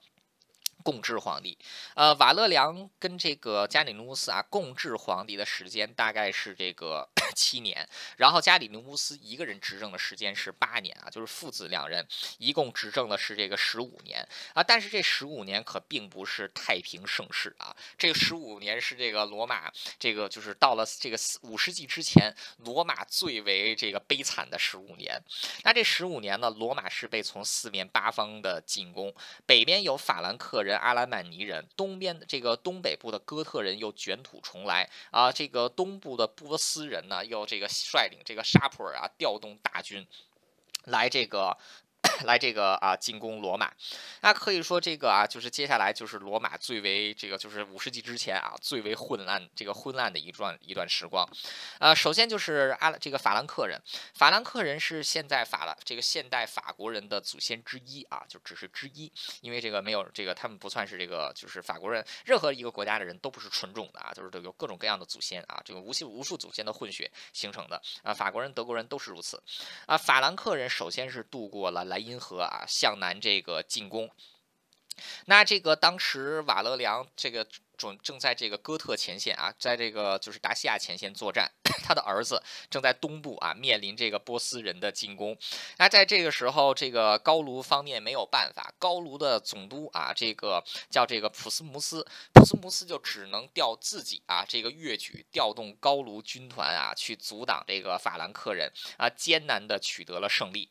[0.83, 1.59] 共治皇帝，
[1.95, 7.87] 呃，瓦勒良跟这个加里努斯啊共治皇帝的时间大概是这个 七年，
[8.17, 12.07] 然后加里努斯一个人执政的时间是八年啊，就是父子两人
[12.39, 25.21] 一共执政的是这个十五年啊，但是这十五年可并不是太平盛世啊，这十五年是这个罗马这个就是到了这个五世纪之前，罗马最为这个悲惨的十五年。
[25.65, 29.13] 那这十五年呢，罗马是被从四面八方的进攻，
[29.45, 30.68] 北边有法兰克人。
[30.69, 40.07] 人阿拉曼尼人，东边这个东北部的哥特人又卷土重来啊，这个东部的波斯人呢，又这个率领这个沙普尔啊，调动大军
[40.85, 41.57] 来这个。
[42.25, 43.73] 来这个啊进攻罗马，
[44.23, 51.29] 那可以说这个啊就是接下来就是罗马最为这个就是五世纪之前啊最为混乱这个昏暗的一段一段时光，
[51.81, 53.81] 呃首先就是阿这个法兰克人，
[54.15, 67.81] 法兰克人是现在法兰这个现代法国人的祖先之一啊就只是之一，因为这个没有这个他们不算是这个就是法国人任何一个国家的人都不是纯种的啊就是都有各种各样的祖先啊这个无数无数祖先的混血形成的。
[68.03, 69.43] 啊法国人德国人都是如此。
[69.87, 71.85] 啊法兰克人首先是度过了。
[71.89, 74.11] 莱茵因河啊，向南这个进攻。
[75.27, 81.49] 那这个当时瓦勒良这个准正在这个哥特前线啊，在这个就是达西亚前线作战。
[81.89, 85.39] 他的儿子正在东部啊，面临这个波斯人的进攻。
[85.79, 100.69] 那在这个时候，这个高卢方面没有办法，高卢的总督啊，这个叫这个普斯穆斯，普斯穆斯就只能调自己啊，这个越举调动高卢军团啊，去阻挡这个法兰克人啊，艰难的取得了胜利。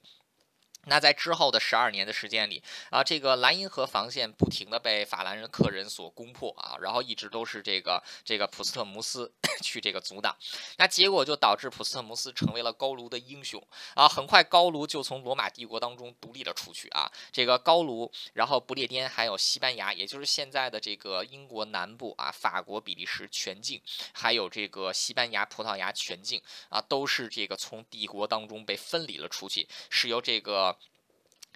[0.87, 10.35] 那在之后的十二年的时间里啊，这个莱茵河防线不停的被法兰克人所攻破啊，然后一直都是这个这个普斯特姆斯 去这个阻挡，
[10.77, 13.61] 那结果就导致普斯特姆斯成为了高卢的英雄
[13.95, 23.81] 啊，很快高卢就从罗马帝国当中独立了出去啊，这个高卢，然后不列颠还有西班牙，也就是现在的这个英国南部啊，法国、比利时全境，
[24.13, 30.76] 还有这个西班牙、葡萄牙全境啊，都是这个从帝国当中被分离了出去，是由这个。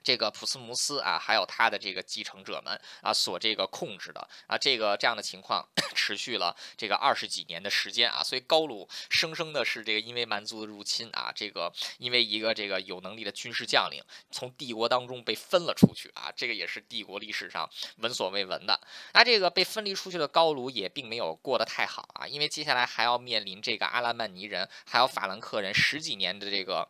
[0.04, 18.80] 这个普斯穆斯啊，还有他的这个继承者们啊，所这个控制的啊，这个这样的情况 持续了这个二十几年的时间啊，所以高卢生生的是这个因为蛮族的入侵啊，这个因为一个这个有能力的军事将领从帝国当中被分了出去啊，这个也是帝国历史上闻所未闻的。
[19.14, 26.88] 那这个被分离出去的高卢也并没有过得太好啊，因为接下来还要面临这个阿拉曼尼人还有法兰克人十几年的这个。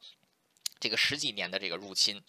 [0.81, 2.21] 这个十几年的这个入侵，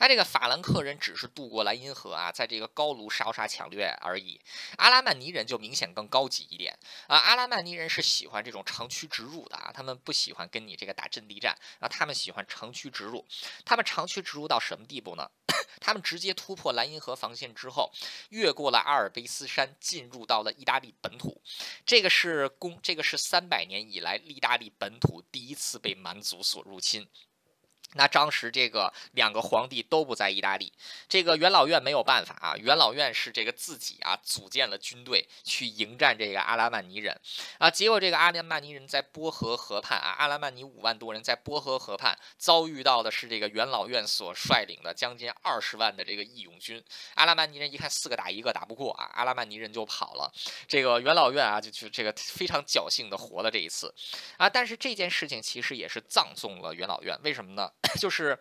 [0.00, 4.40] 那这个法兰克人只是渡过莱茵河啊，在这个高卢烧杀抢掠而已。
[4.78, 13.24] 阿拉曼尼人就明显更高级一点啊，阿拉曼尼人是喜欢这种长驱直入的啊，他们不喜欢跟你这个打阵地战啊，他们喜欢长驱直入。
[13.66, 15.30] 他们长驱直入到什么地步呢？
[15.80, 17.92] 他们直接突破莱茵河防线之后，
[18.30, 21.42] 越过了阿尔卑斯山，进入到了意大利本土。
[21.84, 27.06] 这个是公，这个是三百年以来意大利本土第一次被蛮族所入侵。
[27.94, 30.72] 那当时这个两个皇帝都不在意大利，
[31.08, 32.56] 这个元老院没有办法啊。
[32.56, 37.18] 元老院是这个自己啊组建了军队去迎战这个阿拉曼尼人
[37.58, 37.70] 啊。
[37.70, 46.84] 结果这个阿拉曼尼人在波河河畔啊，阿拉曼尼五万多人在波河河畔遭遇到的是这个元老院所率领的将近二十万的这个义勇军。
[47.14, 50.30] 阿拉曼尼人一看四个打一个打不过啊，阿拉曼尼人就跑了。
[50.66, 53.94] 这个元老院啊就就这个非常侥幸的活了这一次
[54.36, 54.48] 啊。
[54.48, 57.72] 但是这件事情其实也是葬送了元老院，为什么呢？
[58.00, 58.38] 就是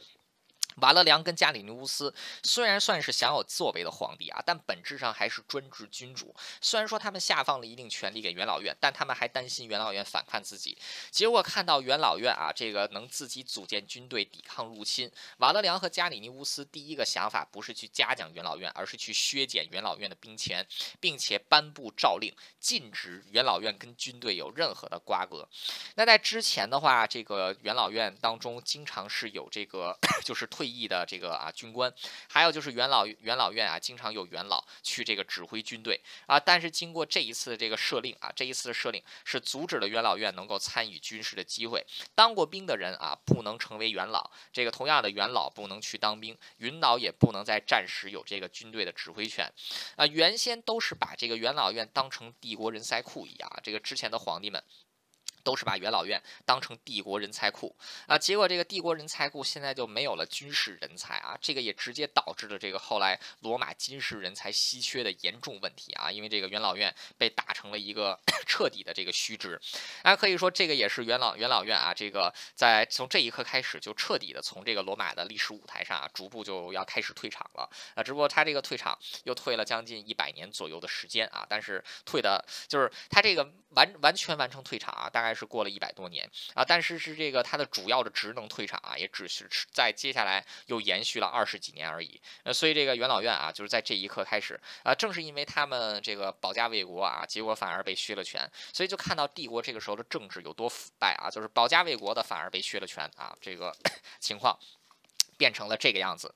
[0.77, 2.13] 瓦勒良跟加里尼乌斯
[2.43, 6.35] 虽然算是享有作为的皇帝啊，但本质上还是专制君主。
[6.61, 10.77] 虽然说他们下放了一定权力给元老院，但他们还担心元老院反叛自己。
[11.09, 20.63] 结果看到元老院啊，这个能自己组建军队抵抗入侵，瓦勒良和加里尼乌斯第一个想法不是去嘉奖元老院，而是去削减元老院的兵权，
[20.99, 25.49] 并且颁布诏令，禁止元老院跟军队有任何的瓜葛。
[25.95, 30.66] 那在之前的话，这个元老院当中经常是有这个 就是退。
[30.67, 31.93] 役的这个啊军官，
[32.29, 36.39] 还有就是元老元老院啊，经常有元老去这个指挥军队啊。
[36.39, 41.85] 但是经过这一次的这个设令啊，这一次的设令是阻止了元老院能够参与军事的机会。
[42.13, 44.31] 当过兵的人啊，不能成为元老。
[44.51, 49.51] 这个同样的元老不能去当兵，元老也不能在战时有这个军队的指挥权
[49.95, 50.05] 啊。
[50.07, 54.63] 原先都是把这个元老院当成帝国人才库一样，这个之前的皇帝们。
[55.47, 57.73] 都是把元老院当成帝国人才库
[58.05, 69.57] 啊，结果这个帝国人才库现在就没有了军事人才啊，这个也直接导致了这个后来罗马军事人才稀缺的严重问题啊，因为这个元老院被打成了一个 彻底的这个虚职，
[70.01, 85.36] 啊，可以说这个也是元老元老院啊，这个在从这一刻开始就彻底的从这个罗马的历史舞台上啊，逐步就要开始退场了啊，只不过他这个退场又退了将近一百年左右的时间啊，但是退的就是他这个完完全完成退场啊，大概。
[85.37, 92.19] 是过了一百多年啊，但是是这个它的主要的职能退场啊，也只是在接下来又延续了二十几年而已。
[92.43, 103.71] 呃，所以这个元老院啊，就是在这一刻开始啊，正是因为他们这个保家卫国啊，结果反而被削了权，所以就看到帝国这个时候的政治有多腐败啊，就是保家卫国的反而被削了权啊，这个
[104.19, 104.57] 情况。
[105.37, 106.33] 变成了这个样子，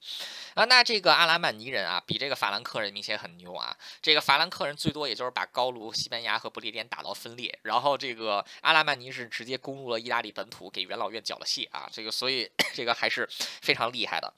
[0.54, 3.76] 啊，那这个阿拉曼尼人啊，比这个法兰克人明显很牛啊。
[4.02, 11.90] 这个法兰克人最多也就是把高卢、西班牙和不列颠打到分裂，然后这个阿拉曼尼是直接攻入了意大利本土，给元老院缴了械啊。
[11.92, 13.28] 这个所以 这个还是
[13.62, 14.32] 非常厉害的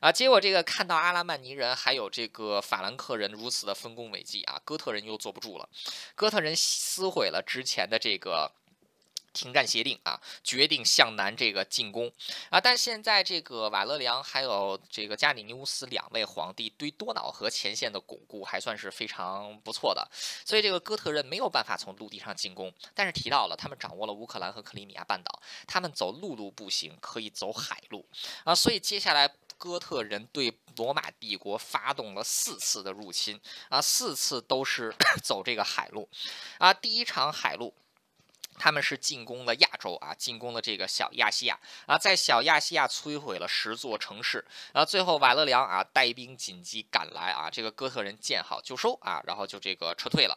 [0.00, 0.12] 啊。
[0.12, 5.68] 结果这个看到阿拉曼尼人还有这个法兰克人如此的丰功伟绩啊，哥特人又坐不住了，
[6.14, 8.52] 哥特人撕毁了之前的这个。
[9.32, 12.10] 停战协定啊，决定向南这个进攻。
[12.48, 20.08] 啊，但现在这个瓦勒良还有这个加里尼乌斯两位皇帝对多瑙河前线的巩固还算是非常不错的，
[20.44, 28.06] 所以这个哥特人没有办法从陆地上进攻，但是提到了他们掌握了乌克兰和克里米亚半岛，他们走陆路不行，可以走海路。
[28.44, 36.08] 啊，所以接下来哥特人对罗马帝国发动了四次的入侵啊，四次都是 走这个海路。
[36.58, 37.74] 啊，第一场海路。
[38.60, 44.44] 他们是进攻了亚洲啊，进攻了这个小亚细亚啊，在小亚细亚摧毁了十座城市，
[44.74, 50.36] 然后最后瓦勒良啊带兵紧急赶来啊，这个哥特人见好就收啊，然后就这个撤退了。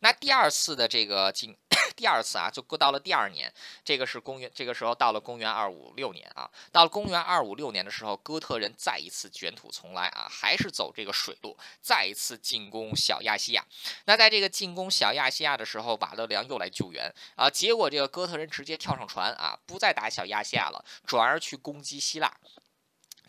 [0.00, 1.56] 那第二次的这个进。
[1.96, 3.52] 第二次啊，就过到了第二年，
[3.84, 13.64] 这个是公元，这个时候到了公元二五六年啊，到了公元二五六年的时候，哥特人再一次卷土重来啊，还是走这个水路，再一次进攻小亚细亚。
[14.06, 22.32] 那在这个进攻小亚细亚的时候，瓦勒良又来救援啊，结果这个哥特人直接跳上船啊，不再打小亚细亚了，转而去攻击希腊。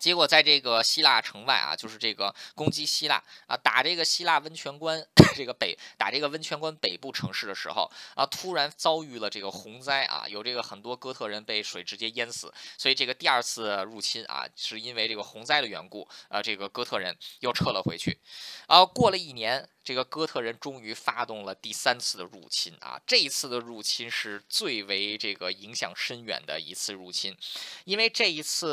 [0.05, 5.03] 结果在这个希腊城外啊，就是这个攻击希腊啊，打这个希腊温泉关
[5.35, 18.19] 这个北打这个温泉关北部城市的时候啊，突然遭遇了这个洪灾啊，有这个很多哥特人被水直接淹死，所以这个第二次入侵啊，是因为这个洪灾的缘故啊，这个哥特人又撤了回去
[18.67, 19.67] 啊，过了一年。
[19.85, 22.99] 这个哥特人终于发动了第三次的入侵啊！
[23.05, 27.37] 这一次的入侵是最为这个影响深远的一次入侵，
[27.83, 28.67] 因为这一次，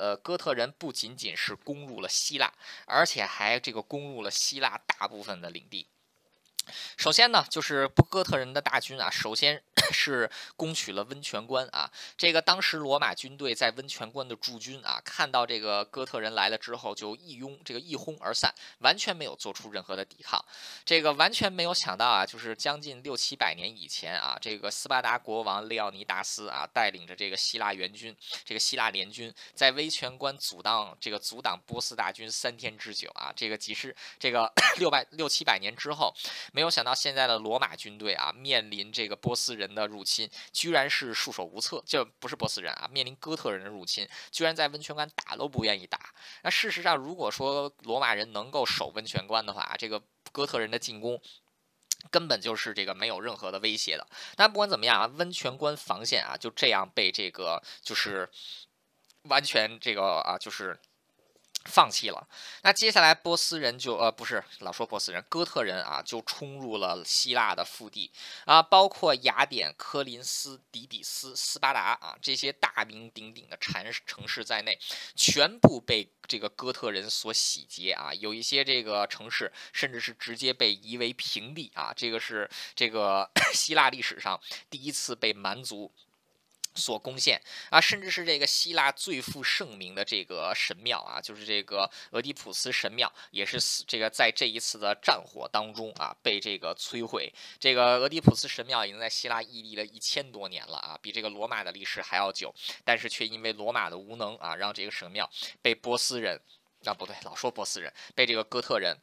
[0.00, 2.52] 呃，哥特人不仅仅是攻入了希腊，
[2.84, 5.86] 而且还这个攻入了希腊大部分的领地。
[6.96, 11.90] 首先呢，就是不哥特人的大军啊，首先 是攻取了温泉关啊。
[12.16, 20.42] 这个当时罗马军队在温泉关的驻军啊，看到这个哥特人来了之后，就一拥这个一哄而散，完全没有做出任何的抵抗。
[20.84, 33.32] 这个完全没有想到啊，就是将近六七百年以前啊，这个斯巴达国王利奥尼达斯啊，带领着这个希腊援军，这个希腊联军在温泉关阻挡这个阻挡波斯大军三天之久啊。
[33.34, 36.14] 这个几十这个 六百六七百年之后。
[36.54, 41.82] 没有想到现在的罗马军队啊，面临这个波斯人的入侵，居然是束手无策。
[41.84, 45.98] 就不是波斯人啊，面临哥特人的入侵，居然在温泉关打都不愿意打。
[46.44, 51.20] 那事实上，如果说罗马人能够守温泉关的话，这个哥特人的进攻
[52.08, 54.06] 根本就是这个没有任何的威胁的。
[54.36, 58.30] 但不管怎么样啊，温泉关防线啊就这样被这个就是
[59.22, 60.78] 完全这个啊就是。
[61.64, 62.28] 放弃了。
[62.62, 68.12] 那接下来波斯人就呃不是老说波斯人，哥特人啊就冲入了希腊的腹地
[68.44, 73.74] 啊，包括雅典、科林斯、底比斯、斯巴达啊这些大名鼎鼎的城
[74.06, 74.78] 城市在内，
[75.16, 78.12] 全部被这个哥特人所洗劫啊。
[78.14, 81.92] 有一些这个城市甚至是直接被夷为平地啊。
[81.96, 85.92] 这个是这个 希腊历史上第一次被蛮族。
[86.74, 97.32] 所攻陷啊，甚至是这个希腊最负盛名的这个神庙啊，就是这个俄狄浦斯神庙，也是这个在这一次的战火当中啊被这个摧毁。
[97.60, 102.52] 这个俄狄浦斯神庙已经在希腊屹立了一千多年了啊，比这个罗马的历史还要久，
[102.84, 105.30] 但是却因为罗马的无能啊，让这个神庙
[105.62, 106.40] 被波斯人
[106.84, 108.96] 啊不对，老说波斯人被这个哥特人。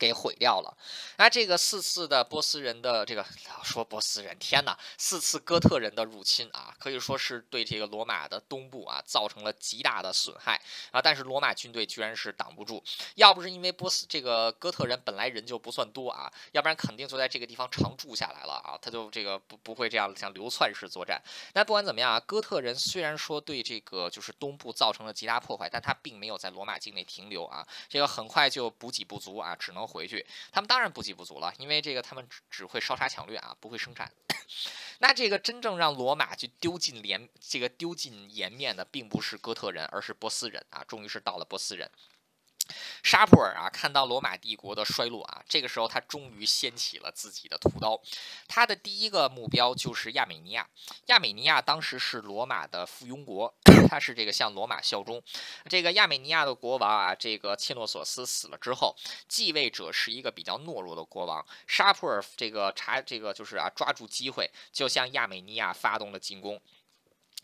[0.00, 0.74] 给毁掉了。
[1.18, 3.22] 那这个四次的波斯人的这个
[3.62, 10.58] 说波斯人，天哪，四次哥特人的入侵啊，可以说是对这个罗马的东部啊造成了极大的损害
[10.90, 11.02] 啊。
[11.02, 12.82] 但是罗马军队居然是挡不住，
[13.16, 18.78] 要不是因为波斯这个哥特人本来人就不算多啊，要不然肯定就在这个地方常住下来了啊。
[18.80, 21.20] 他就这个不不会这样像流窜式作战。
[21.52, 27.66] 那不管怎么样啊，哥特人虽然说对这个就是东部造成了极大破坏，但他并没有在罗马境内停留啊。
[27.86, 29.89] 这个很快就补给不足啊，只能。
[29.90, 34.10] 回去，他们当然补给不足了，因为这个他们只只会烧杀抢掠啊，不会生产。
[35.00, 40.84] 那这个真正让罗马去丢尽脸，这个丢尽颜面的，并不是哥特人，而是波斯人啊。
[40.84, 41.90] 终于是到了波斯人。
[43.02, 48.00] 沙普尔啊，看到罗马帝国的衰落啊，这个时候他终于掀起了自己的屠刀。
[48.48, 50.68] 他的第一个目标就是亚美尼亚。
[51.06, 53.52] 亚美尼亚当时是罗马的附庸国，
[53.88, 55.22] 他是这个向罗马效忠。
[55.68, 58.94] 这个亚美尼亚的国王啊，这个切诺索斯死了之后，
[59.28, 61.44] 继位者是一个比较懦弱的国王。
[61.66, 66.60] 沙普尔这个查这个就是啊，抓住机会就向亚美尼亚发动了进攻。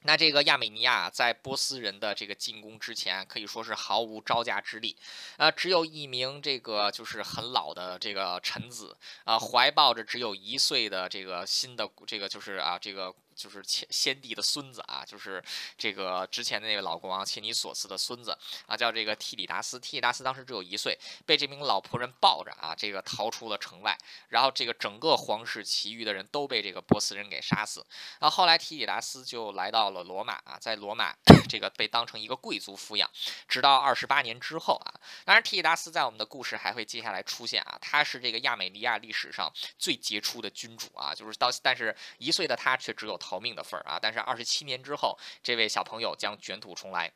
[0.07, 4.97] 那这个亚美尼亚在波斯人的这个进攻之前，可以说是毫无招架之力，
[5.37, 13.15] 呃，只有一名这个就是很老的这个臣子啊，怀抱着只有一岁的这个新的这个就是啊这个。
[13.37, 15.45] 就是先先帝的孙子啊，就是
[15.77, 19.79] 这个之前的那个老国王切尼索斯的孙子啊，叫这个提里达斯。
[19.79, 23.97] 提里达斯当时只有一岁，被这名老仆人抱着啊，这个逃出了城外。
[24.31, 27.85] 然后这个整个皇室其余的人都被这个波斯人给杀死。
[28.21, 31.15] 然后后来提里达斯就来到了罗马啊，在罗马
[31.47, 33.11] 这个被当成一个贵族抚养，
[33.47, 34.95] 直到二十八年之后啊。
[35.27, 43.15] 当然，提里达斯在我们的故事还会接下来出现啊，他是这个亚美尼亚历史上最杰出的君主啊，就是到但是一岁的他却只有。
[43.27, 43.99] 逃命的份儿啊！
[44.01, 47.13] 但是二十七年之后，这位小朋友将卷土重来。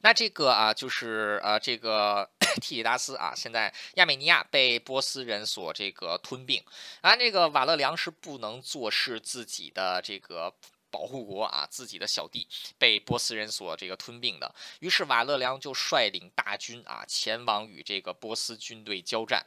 [0.00, 2.30] 那这个啊，就是呃，这个
[2.62, 6.64] 提里达斯啊，现在亚美尼亚被波斯人所这个吞并
[7.02, 7.14] 啊。
[7.14, 10.54] 这个瓦勒良是不能坐视自己的这个
[10.90, 14.54] 保护国啊，自己的小弟被波斯人所这个吞并的。
[14.80, 19.44] 于是瓦勒良就率领大军啊，前往与这个波斯军队交战。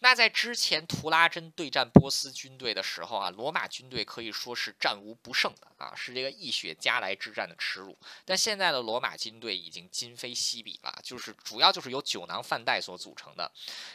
[0.00, 7.96] 那在之前图拉真对战波斯军队的时候啊，罗马军队可以说是战无不胜的啊，是这个一血加来之战的耻辱。
[8.24, 13.50] 但现在的罗马军队已经今非昔比了，就是主要就是由酒囊饭袋所组成的。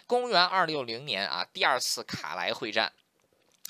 [0.07, 2.91] 公元二六零年啊，第二次卡莱会战，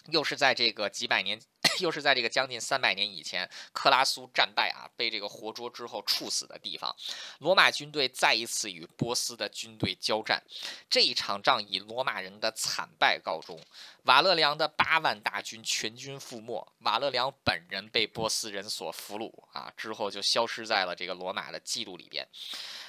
[0.07, 1.39] 又是在这个几百年。
[1.79, 6.93] 又是在这个将近三百年以前，克拉苏战败啊，被这个活捉之后处死的地方。
[7.37, 10.43] 罗马军队再一次与波斯的军队交战，
[10.89, 13.59] 这一场仗以罗马人的惨败告终。
[14.03, 22.27] 瓦勒良的八万大军全军覆没，瓦勒良本人被波斯人所俘虏啊，之后就消失在了这个罗马的记录里边。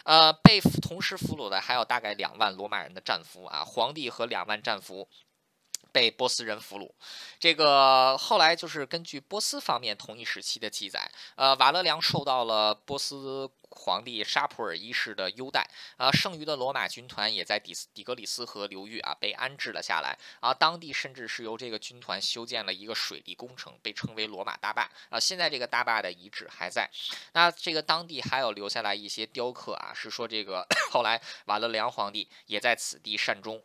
[0.04, 5.08] 呃，被同时俘虏的还有大概两万罗马人的战俘啊，皇帝和两万战俘。
[5.92, 6.90] 被波斯人俘虏，
[7.38, 15.68] 这个后来就是根据波斯方面同一时期的记载，呃，瓦勒良受到了波斯皇帝沙普尔一世的优待，
[15.98, 26.90] 啊，剩余的罗马军团也在底底格里斯河流域啊被安置了下来，啊，当地甚至是由这个军团修建了一个水利工程，被称为罗马大坝，啊，现在这个大坝的遗址还在，
[27.34, 33.62] 那这个当地还有留下来一些雕刻啊，是说这个 后来瓦勒良皇帝也在此地善终。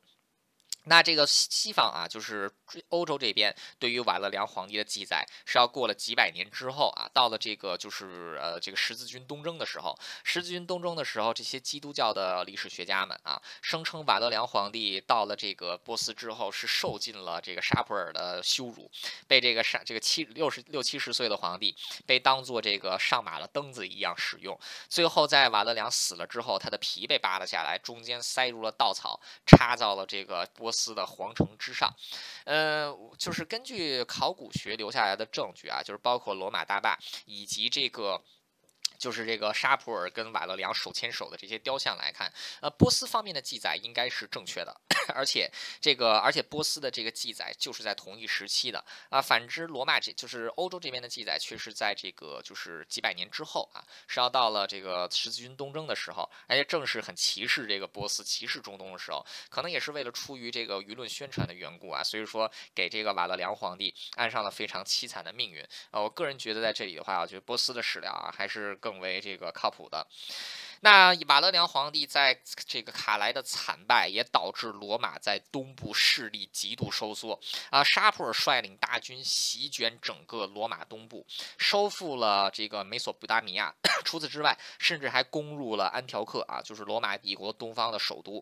[0.89, 2.49] 那这个西西方啊，就是
[2.89, 18.89] 欧洲这边，对于瓦勒良皇帝的记载是要过了几百年之后啊，到了这个就是呃这个十字军东征的时候，十字军东征的时候，这些基督教的历史学家们啊，声称瓦勒良皇帝到了这个波斯之后是受尽了这个沙普尔的羞辱，
[19.27, 21.75] 被这个沙这个七六十六七十岁的皇帝
[22.05, 24.57] 被当做这个上马的蹬子一样使用，
[24.87, 30.71] 最后在瓦勒良死了之后，他的皮被扒了下来，中间塞入了稻草，插到了这个波。
[30.71, 31.93] 斯的皇城之上，
[32.45, 38.21] 呃，就是根据考古学留下来的证据啊，就是包括罗马大坝以及这个
[38.97, 42.31] 就是这个沙普尔跟瓦勒良手牵手的这些雕像来看，
[42.61, 44.75] 呃，波斯方面的记载应该是正确的，
[45.13, 49.21] 而且这个而且波斯的这个记载就是在同一时期的啊。
[49.21, 66.01] 反之，罗马这就是欧洲这边的记载却是在这个就是几百年之后啊，是要到了这个十字军东征的时候，而且正是很歧视这个波斯、歧视中东的时候，可能也是为了出于这个舆论宣传的缘故啊，所以说给这个瓦勒良皇帝安上了非常凄惨的命运啊。
[66.01, 68.75] 我个人觉得在这里的话，我觉得波斯的史料啊还是。
[68.87, 70.07] 更为这个靠谱的，
[70.79, 77.37] 那瓦勒良皇帝在这个卡莱的惨败，也导致罗马在东部势力极度收缩
[77.69, 77.83] 啊。
[77.83, 81.25] 沙普尔率领大军席卷整个罗马东部，
[81.57, 83.75] 收复了这个美索不达米亚。
[84.05, 88.41] 除此之外，甚至还攻入了安条克啊，就是罗马帝国东方的首都。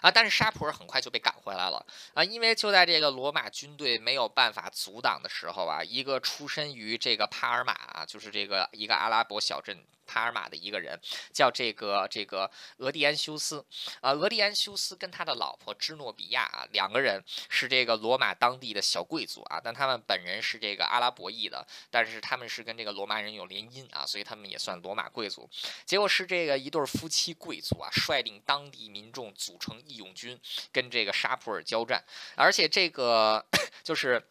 [0.00, 0.10] 啊！
[0.10, 2.22] 但是沙普尔很快就被赶回来了啊！
[2.22, 9.84] 因为就在这个罗马军队没有办法阻挡的时候啊，一个出身于这个帕尔马，就是这个一个阿拉伯小镇。
[10.06, 10.98] 帕尔马的一个人
[11.32, 13.64] 叫这个这个俄狄安修斯
[14.00, 25.48] 啊，俄狄安修斯跟他的老婆芝诺比亚啊，两个人是这个罗马当地的小贵族啊，但他们本人是这个阿拉伯裔的，但是他们是跟这个罗马人有联姻啊，所以他们也算罗马贵族。
[25.84, 30.38] 结果是这个一对夫妻贵族啊，率领当地民众组成义勇军，
[30.72, 32.04] 跟这个沙普尔交战，
[32.36, 33.44] 而且这个
[33.82, 34.22] 就是。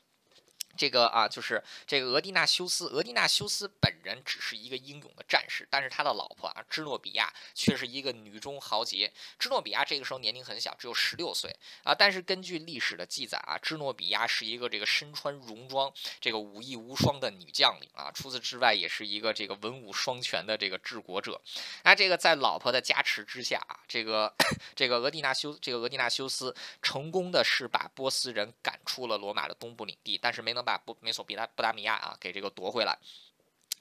[0.78, 2.88] 这个啊，就是这个俄狄纳修斯。
[2.88, 9.12] 俄狄纳修斯本人只是一个英勇的战士，但是他的老婆啊，芝诺比亚却是一个女中豪杰。
[9.38, 11.54] 芝诺比亚这个时候年龄很小，只有十六岁
[11.84, 11.94] 啊。
[11.94, 15.92] 但是根据历史的记载啊，芝诺比亚是一个这个身穿戎装、
[16.22, 18.10] 这个武艺无双的女将领啊。
[18.14, 21.40] 除此之外，也是一个这个文武双全的这个治国者。
[21.84, 24.34] 那这个在老婆的加持之下啊，这个
[24.74, 30.61] 这个俄狄纳修这个俄狄纳修斯成功的是把波斯人赶出了罗马的东部领地，但是没能。
[30.62, 33.00] 把不美索比达不达米亚啊给这个夺回来。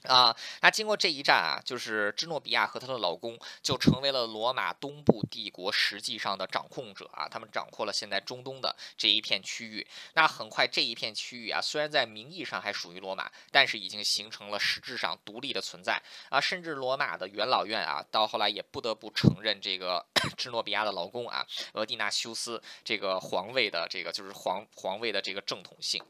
[0.03, 9.85] 啊，那经过这一战啊，就是芝诺比亚和她的老公就成为了罗马东部帝国实际上的掌控者啊，他们掌握了现在中东的这一片区域。
[10.13, 20.03] 那很快这一片区域啊，虽然在名义上还属于罗马，但是已经形成了实质上独立的存在啊，甚至罗马的元老院啊，到后来也不得不承认这个
[20.35, 26.03] 芝诺比亚的老公啊，俄狄纳修斯这个皇位的这个就是皇皇位的这个正统性。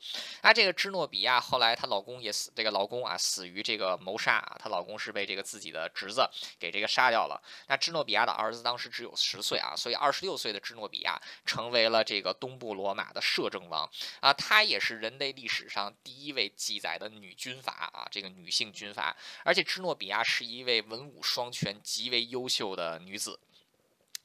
[0.43, 3.81] 那这个芝诺比亚后来她老公也死，这个老公啊死于这这。
[3.81, 7.41] 个谋杀啊，她老公是被这个自己的侄子给这个杀掉了。
[7.67, 14.31] 那芝诺比亚的儿子当时只有十岁啊，所以二十六岁的芝诺比亚成为了这个东部罗马的摄政王啊。
[14.31, 19.17] 她也是人类历史上第一位记载的女军阀啊，这个女性军阀。
[19.43, 23.39] 而且芝诺比亚是一位文武双全、极为优秀的女子。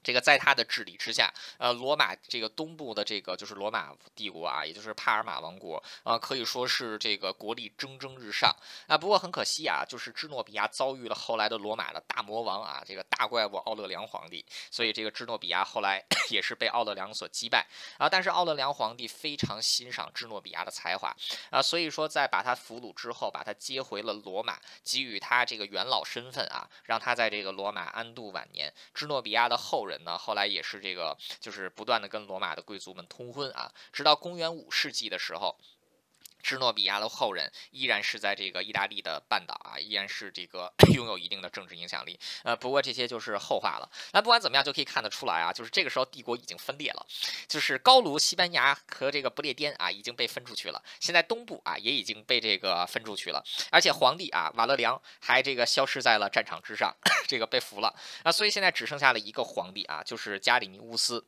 [0.07, 8.55] 这个在他的治理之下，呃，罗马这个东部的这个就是罗马帝国啊，也就是帕尔马王国啊，可以说是这个国力蒸蒸日上
[8.87, 8.97] 啊。
[8.97, 16.01] 不过很可惜啊，就是芝诺比亚遭遇了后来的罗马的大魔王啊，这个大怪物奥勒良皇帝，所以这个芝诺比亚后来
[16.31, 17.67] 也是被奥勒良所击败
[17.99, 18.09] 啊。
[18.09, 21.13] 但是奥勒良皇帝非常欣赏芝诺比亚的才华
[21.51, 28.73] 啊，所以说在把他俘虏之后，把他接回了罗马，给予他这个元老身份啊，让他在这个罗马安度晚年。
[28.95, 29.96] 芝诺比亚的后人。
[30.05, 35.57] 那后来也是这个，就是不断的跟罗马的贵族们通婚啊，直到公元五世纪的时候。
[36.47, 42.17] 芝诺比亚的后人依然是在这个意大利的半岛啊，依然是这个 拥有一定的政治影响力。
[42.45, 43.91] 呃，不过这些就是后话了。
[44.13, 47.05] 那不管怎么样，就可以看得出来啊，就是这个时候帝国已经分裂了，
[47.49, 50.81] 就是高卢、西班牙和这个不列颠啊已经被分出去了。
[51.01, 56.95] 现在东部啊也已经被这个分出去了，而且皇帝啊瓦勒良还这个消失在了战场之上，
[57.27, 57.93] 这个被俘了
[58.23, 61.27] 那，所以现在只剩下了一个皇帝啊，就是加里尼乌斯。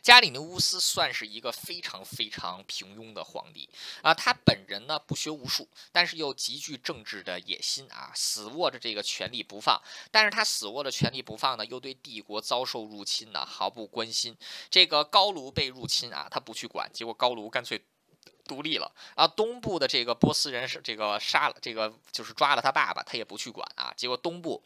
[0.00, 3.68] 加里尼乌斯算是一个非常非常平庸的皇帝
[4.02, 9.80] 啊，他本人呢不学无术，但是又极具政治的野心啊，死握着这个权力不放。
[10.10, 14.36] 但是他死握着权力不放呢，又对帝国遭受入侵呢毫不关心。
[14.70, 17.84] 这个高卢被入侵啊，他不去管，结果高卢干脆
[18.44, 19.26] 独立了啊。
[19.26, 24.62] 东部的这个波斯人是这个杀了这个就是抓了他爸爸，他也不去管啊，结果东部。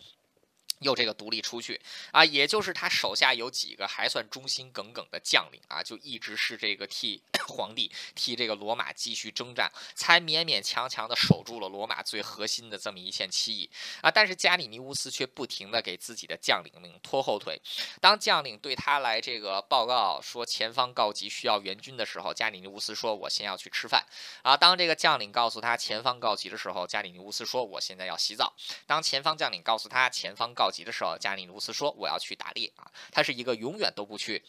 [0.81, 13.71] 又这个独立出去啊，也就是他手下有几个还算忠心耿耿的将领啊，就一直是这个替 皇帝替这个罗马继续征战，才勉勉强强的守住了罗马最核心的这么一线期翼
[14.01, 14.11] 啊。
[14.11, 17.61] 但是加里尼乌斯却不停的给自己的将领们拖后腿，
[18.01, 24.07] 当将领对他来这个报告说前方告急需要援军的时候，加里尼乌斯说我先要去吃饭
[24.43, 24.57] 啊。
[24.57, 28.55] 当这个将领告诉他前方告急的时候，加里尼乌斯说我现在要洗澡。
[28.87, 34.43] 当前方将领告诉他前方告急的时候，加里努斯说：“我要去打猎啊！”他是一个永远都不去。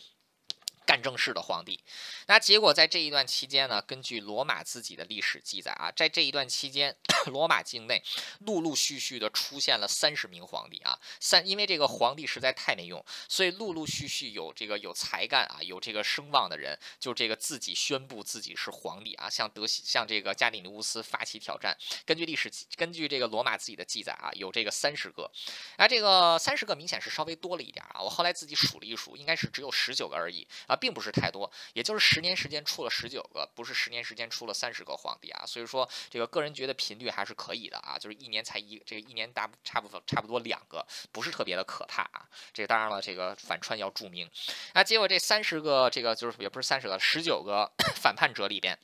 [0.85, 1.79] 干正事的皇帝，
[2.27, 6.95] 那结果在这一段期间呢，根据罗马自己的历史记载啊，在这一段期间，
[7.27, 8.03] 罗马境内
[8.39, 21.77] 陆陆续续的出现了三十名皇帝啊，三因为这个皇帝实在太没用，所以陆陆续续有这个有才干啊，有这个声望的人，就这个自己宣布自己是皇帝啊，向德西向这个加里尼乌斯发起挑战。
[22.05, 25.31] 根据历史根据这个罗马自己的记载啊，有这个三十个，
[25.77, 30.77] 啊，这个三十个明显是稍微多了一点啊，我后来自己数了一数，应该是只有十九个而已啊。
[30.81, 35.45] 并不是太多，也就是十年时间出了十九个，不是十年时间出了三十个皇帝啊。
[35.45, 42.25] 所以说，这个个人觉得频率还是可以的啊，就是一年才一，这个一年大差不多差不多两个，不是特别的可怕啊。
[42.51, 44.27] 这个当然了，这个反串要注明。
[44.73, 48.79] 啊结果这三十个，这个就是也不是三十个，十九个 反叛者里边。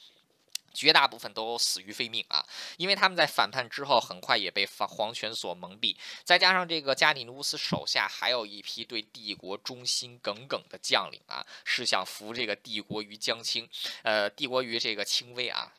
[0.77, 2.45] 绝大部分都死于非命啊，
[2.77, 5.97] 因为他们在反叛之后，很快也被皇权所蒙蔽。
[6.23, 13.67] 再加上这个加里努斯手下还有一批对帝国忠心耿耿的将领啊，是想扶这个帝国于将倾，
[14.03, 15.73] 呃，帝国于这个轻微啊。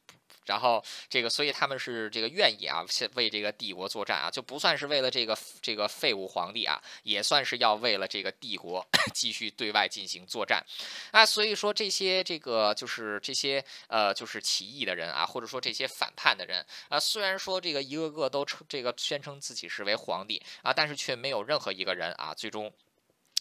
[0.48, 2.84] 然后这个，所以他们是这个愿意啊，
[3.14, 8.84] 为这个帝国作战啊，就不算是为了这个这个废物皇帝啊，也算是要为了这个帝国
[9.14, 10.64] 继续对外进行作战
[11.12, 11.24] 啊。
[11.24, 22.72] 所以说这些这个就是这些呃就是起义的人啊，或者说这些反叛的人啊，虽然说这个一个个都称这个宣称自己是为皇帝啊，但是却没有任何一个人啊最终。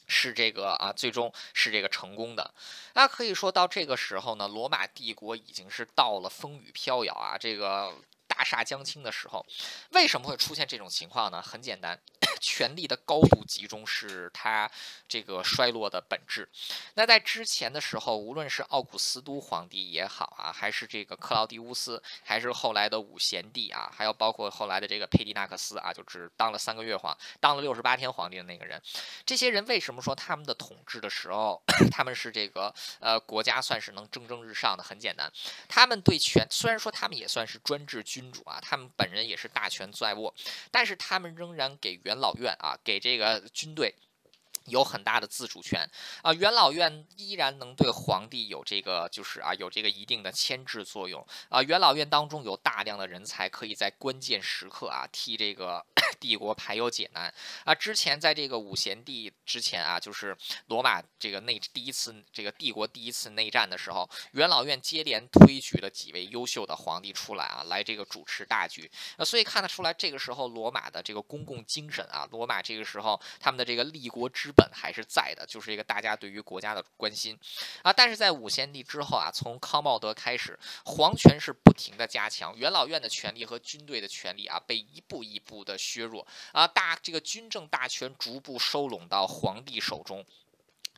[0.08, 2.53] 是这个啊，最终是这个成功的。
[2.93, 7.93] 那可以说到这个时候呢，罗马帝国已经是到了风雨飘摇啊，这个
[8.38, 9.44] 大厦将倾的时候。
[9.92, 11.42] 为什么会出现这种情况呢？
[11.42, 12.00] 很简单。
[12.40, 14.70] 权力的高度集中是它
[15.08, 16.48] 这个衰落的本质。
[16.94, 28.80] 那在之前的时候，无论是奥古斯都皇帝也好啊，还是这个克劳狄乌斯，还是后来的五贤帝啊，还有包括后来的这个佩蒂纳克斯啊，就只当了三个月皇，当了六十八天皇帝的那个人，
[29.26, 31.60] 这些人为什么说他们的统治的时候，
[31.90, 34.84] 他们是这个呃国家算是能蒸蒸日上的？
[34.84, 35.32] 很简单，
[35.68, 40.32] 他们对权虽然说他们也算是专制君主啊，他们本人也是大权在握，
[40.70, 42.28] 但是他们仍然给元老。
[42.28, 43.96] 老院啊，给这个军队。
[44.68, 45.89] 有很大的自主权
[46.22, 51.63] 啊，元老院依然能对皇帝有这个，就是啊，有这个一定的牵制作用啊。
[51.63, 55.86] 元老院当中有大量的人才，可以在关键时刻啊，替这个
[56.20, 57.74] 帝国排忧解难啊。
[57.74, 69.24] 之前在这个五贤帝之前啊，就是罗马这个内第一次这个帝国第一次内战的时候，元老院接连推举了几位优秀的皇帝出来啊，来这个主持大局啊。
[69.24, 74.53] 所以看得出来，这个时候罗马的这个公共精神啊，罗马这个时候他们的这个立国之。
[74.58, 77.38] 本还是在的，就是一个大家对于国家的关心
[77.84, 77.93] 啊。
[77.93, 90.26] 但是在五贤帝之后啊，从康茂德开始，皇权是不停的加强，元老院的权力和军队的权力啊，被一步一步的削弱啊，大这个军政大权逐步收拢到皇帝手中。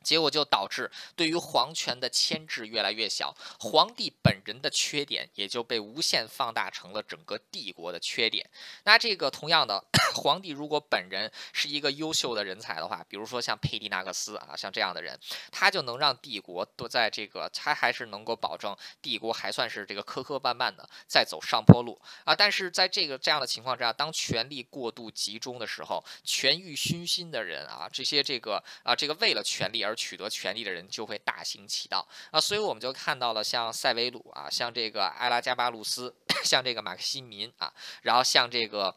[0.03, 8.49] 结果就导致对于皇权的牵制越来越小，皇帝本人的缺点也就被无限放大成了整个帝国的缺点。
[8.83, 9.83] 那这个同样的，
[10.15, 15.17] 皇帝如果本人是一个优秀的人才的话，比如说像佩蒂纳克斯啊，像这样的人，
[15.51, 22.35] 他就能让帝国都在这个，他还是能够保证帝国还算是这个磕磕绊绊的在走上坡路啊。
[22.35, 36.15] 但是在这个这样的情况之下，当权力过度集中的时候，权欲熏心的人啊，这些这个啊，这个为了权力而而取得权力的人就会大行其道啊，所以我们就看到了像塞维鲁啊，像这个埃拉加巴鲁斯，
[36.45, 37.73] 像这个马克西民啊，
[38.03, 38.95] 然后像这个。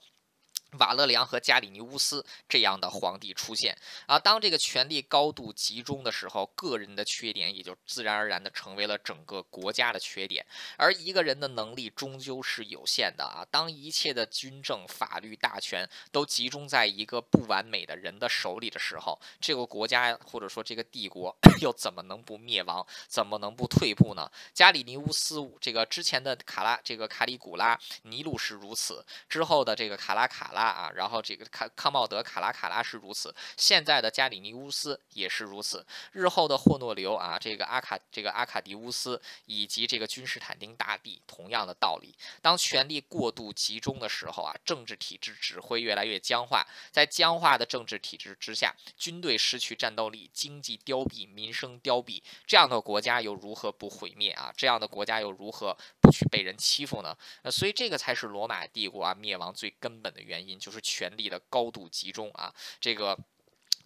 [0.79, 10.47] 瓦勒良和加里尼乌斯这样的皇帝出现啊，当这个权力高度集中的时候，个人的缺点也就自然而然的成为了整个国家的缺点。
[10.79, 22.87] 而一个人的能力终究是有限的啊，当一切的军政、法律大权都集中在一个不完美的人的手里的时候，这个国家或者说这个帝国 又怎么能不灭亡？
[23.09, 24.31] 怎么能不退步呢？
[24.55, 30.62] 加里尼乌斯这个之前的卡拉这个卡里古拉尼禄是如此，之后的这个卡拉卡拉。
[30.65, 54.53] 啊，然后这个康康茂德卡拉卡拉是如此，现在的加里尼乌斯也是如此，日后的霍诺留啊，这个阿卡这个阿卡迪乌斯以及这个君士坦丁大帝，同样的道理，当权力过度集中的时候啊，政治体制只会越来越僵化，在僵化的政治体制之下，军队失去战斗力，经济凋敝，民生凋敝，这样的国家又如何不毁灭啊？
[54.57, 55.77] 这样的国家又如何
[56.13, 57.17] 去被人欺负呢？
[57.43, 60.59] 呃，所以这个才是罗马帝国啊灭亡最根本的原因。
[60.59, 63.19] 就是权力的高度集中啊，这个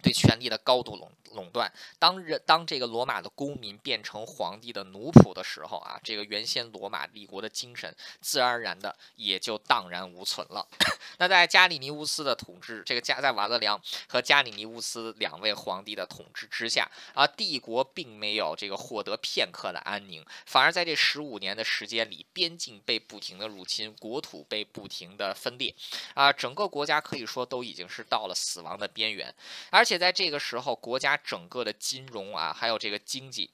[0.01, 10.65] 对权力的高度垄垄断，当人当这个罗马的公民变成皇帝的奴仆的时候啊，这个原先罗马帝国的精神自然而然的也就荡然无存了。
[11.19, 25.75] 那在加里尼乌斯的统治，这个加在瓦勒良和加里尼乌斯两位皇帝的统治之下啊，帝国并没有这个获得片刻的安宁，反而在这十五年的时间里，边境被不停的入侵，国土被不停的分裂
[26.13, 29.35] 啊，整个国家可以说都已经是到了死亡的边缘，
[29.69, 29.86] 而。
[29.87, 33.49] 且在这个时候，国家整个的金融啊，还有这个经济，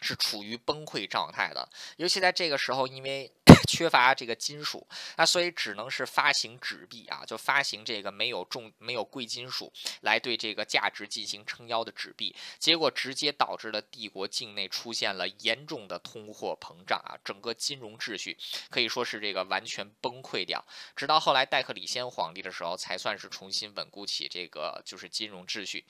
[0.00, 1.68] 是处于崩溃状态的。
[1.98, 3.30] 尤其在这个时候，因为
[3.68, 4.86] 缺乏这个金属，
[5.16, 18.36] 那所以只能是发行纸币啊，就发行这个没有重、没有贵金属来对这个价值进行撑腰的纸币，结果直接导致了帝国境内出现了严重的通货膨胀啊，整个金融秩序
[18.70, 20.64] 可以说是这个完全崩溃掉。
[20.96, 25.84] 直到后来戴克里先皇帝的时候，才算是重新稳固起这个就是金融秩序。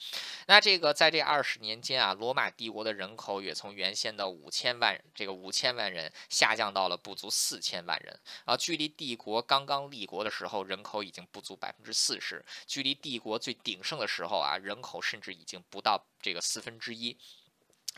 [0.46, 7.59] 那这个在这二十年间啊，罗马帝国的人口也从原先的五千万这个五千万人下降到了不足四。
[7.61, 17.16] 千万人啊，距离帝国刚刚立国的时候，人口已经不足百分之四十；距离帝国最鼎盛的时候啊，人口甚至已经不到这个四分之一，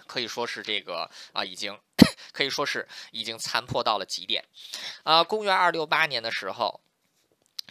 [0.06, 1.78] 可以说是这个啊，已经
[2.32, 4.44] 可以说是已经残破到了极点。
[5.04, 6.80] 啊，公元二六八年的时候。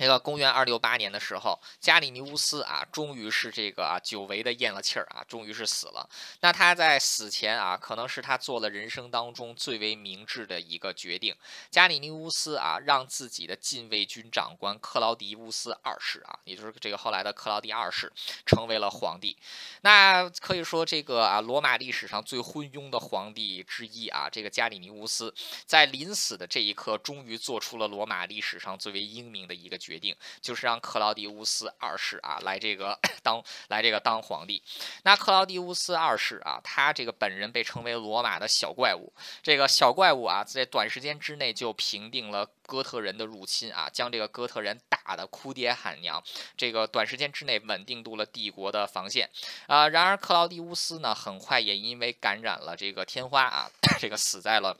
[0.01, 6.09] 这个公元二六八年的时候，加里尼乌斯啊，终于是这个啊久违的咽了气儿啊，终于是死了。
[6.39, 11.35] 那他在死前啊，可能是他做了人生当中最为明智的一个决定。
[11.69, 18.11] 加里尼乌斯啊，让自己的禁卫军长官克劳迪乌斯二世啊，也就是这个后来的克劳迪二世，
[18.43, 19.37] 成为了皇帝。
[19.81, 25.31] 那可以说，这个啊罗马历史上最昏庸的皇帝之一啊，这个加里尼乌斯，
[25.67, 29.90] 在临死的这一刻，终于做出了罗马历史上最为英明的一个决。
[29.91, 34.63] 决定就是让克劳迪乌斯二世啊来这个 当来这个当皇帝。
[35.03, 39.11] 那克劳迪乌斯二世啊，他这个本人被称为罗马的小怪物。
[39.43, 46.23] 这个小怪物啊，在短时间之内就平定了哥特人的入侵啊，将这个哥特人打得哭爹喊娘。
[46.55, 49.29] 这个短时间之内稳定住了帝国的防线
[49.67, 49.89] 啊。
[49.89, 53.69] 然而克劳迪乌斯呢，很快也因为感染了这个天花啊，
[53.99, 54.77] 这个死在了。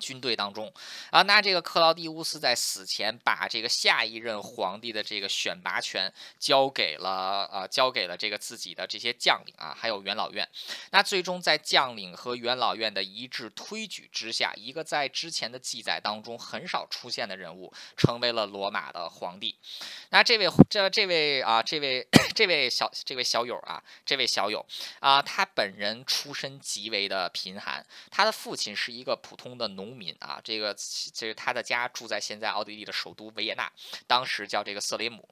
[0.00, 0.72] 军队当中
[1.10, 10.48] 啊，那这个克劳狄乌斯在死前把这个下一任皇帝的这个选拔权交给了呃，交给了这个自己的这些将领啊，还有元老院。
[10.90, 19.54] 那最终在将领和元老院的一致推举之下，一个在之前的记载当中很少出现的人物，成为了罗马的皇帝。
[20.08, 24.64] 那这位这这位啊，这位这位小这位小友啊，这位小友
[25.00, 29.89] 啊，他本人出身极为的贫寒，他的父亲是一个普通的农。
[29.90, 30.74] 农民啊，这个
[31.12, 33.70] 这是他的家住在现在奥地利的首都维也纳，
[34.06, 35.28] 当时叫这个瑟雷姆，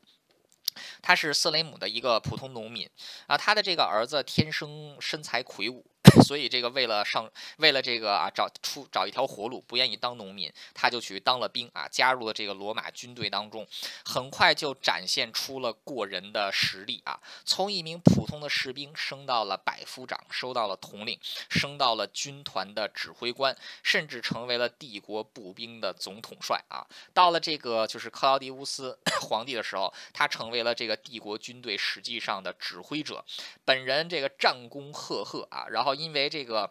[1.01, 2.89] 他是瑟雷姆的一个普通农民
[3.27, 5.87] 啊，他的这个儿子天生身材魁梧。
[6.23, 13.67] 所以这个为了上，为了这个啊找出找一条活路，不愿意当农民，他就去当了兵啊，加入了这个罗马军队当中，
[14.05, 26.87] 很快就展现出了过人的实力啊，从一名普通的士兵升到了百夫长，收到了统领，升到了军团的指挥官，甚至成为了帝国步兵的总统帅啊。
[27.15, 28.99] 到了这个就是克劳狄乌斯
[29.29, 33.25] 皇帝的时候，他成为了这个帝国军队实际上的指挥者，
[33.65, 35.98] 本人这个战功赫赫啊，然后。
[35.99, 36.71] 因为这个。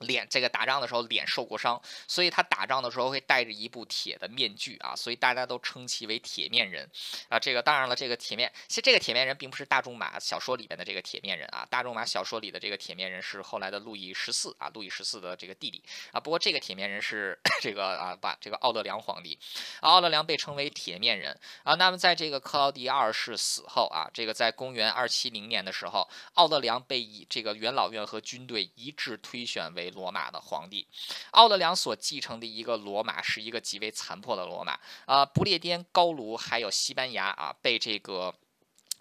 [0.00, 6.88] 脸这个打仗的时候脸受过伤，所以他打仗的时候会戴着一部铁的面具啊，所以大家都称其为铁面人
[7.28, 7.38] 啊。
[7.38, 15.82] 这个当然了，这个铁面其实这个铁面人并不是大仲马小说里边的这个铁面人啊，大仲马小说里的这个铁面人是后来的路易十四啊，路易十四的这个弟弟
[16.12, 16.20] 啊。
[16.20, 19.38] 不过这个铁面人是 这个啊，把这个奥勒良皇帝，
[19.80, 21.74] 奥勒良被称为铁面人啊。
[21.76, 29.85] 那么在这个克劳迪二世死后啊，这个在公元二七零年的时候，奥勒良被以这个元老院和军队一致推选为。
[29.90, 30.86] 罗马的皇帝
[31.30, 38.34] 奥勒良所继承的一个罗马是一个极为残破的罗马啊，不列颠、高卢还有西班牙啊，被这个。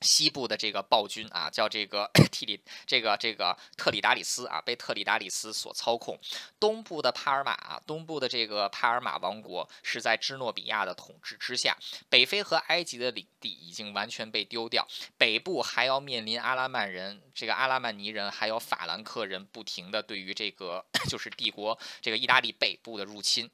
[0.02, 6.20] 西部的这个暴君啊，叫这个 提里，这个这个特里达里斯啊，被特里达里斯所操控。
[6.60, 11.78] 东部的帕尔马，东部的这个帕尔马王国是在支诺比亚的统治之下。
[12.10, 14.88] 北非和埃及的领地已经完全被丢掉，
[15.18, 23.50] 北部还要面临阿拉曼人、这个阿拉曼尼人还有法兰克人不停的对于这个 就是帝国这个意大利北部的入侵。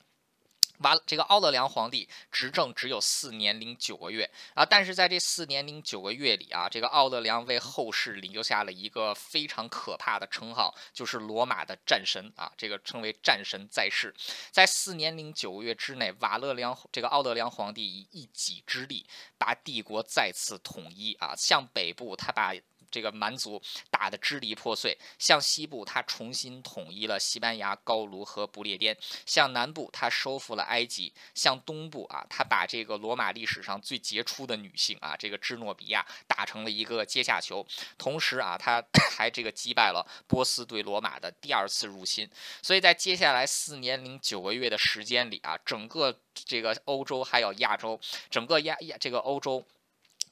[0.81, 14.13] 完，这个奥勒良皇帝执政只有四年零九个月啊，但是在这四年零九个月里啊，这个奥勒良为后世留下了一个非常可怕的称号，就是罗马的战神啊，这个称为战神在世。
[14.51, 19.05] 在四年零九个月之内，瓦勒良这个奥勒良皇帝以一己之力
[19.37, 22.53] 把帝国再次统一啊，向北部他把。
[22.91, 28.93] 这个蛮族打得支离破碎；向西部，他重新统一了西班牙、高卢和不列颠；
[29.25, 37.65] 向南部，他收复了埃及；向东部啊，他把这个罗马历史上最杰出的女性啊，这个芝诺比亚打成了一个阶下囚。
[37.97, 42.29] 同时啊，他 还这个击败了波斯对罗马的第二次入侵。
[42.61, 49.65] 所以在接下来四年零九个月的时间里啊，整个这个欧洲还有亚洲，整个亚亚这个欧洲。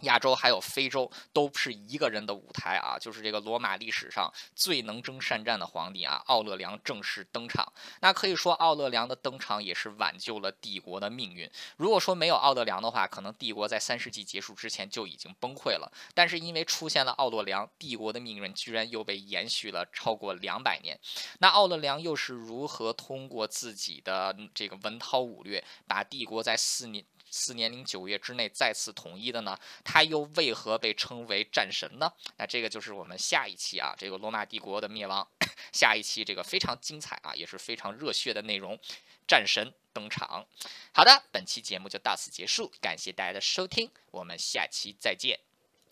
[0.02, 7.72] 亚洲还有非洲都是一个人的舞台啊，就是这个罗马历史上最能征善战的皇帝啊，奥勒良正式登场。
[8.02, 11.50] 那可以说，奥勒良的登场也是挽救了帝国的命运。
[11.78, 15.92] 如果说没有奥勒良的话，可能帝国在三世纪结束之前就已经崩溃了。
[16.14, 21.00] 但是因为出现了奥勒良，帝国的命运居然又被延续了超过两百年。
[21.40, 27.04] 那奥勒良又是如何通过自己的这个文韬武略，把帝国在四年？
[27.32, 29.58] 四年零九月之内再次统一的呢？
[29.84, 32.12] 他又为何被称为战神呢？
[32.38, 35.28] 那这个就是我们下一期啊，这个罗马帝国的灭亡，
[35.74, 38.80] 下一期这个非常精彩啊，也是非常热血的内容，
[39.28, 40.46] 战神登场。
[40.94, 45.49] 好的，本期节目就到此结束，感谢大家的收听，我们下期再见。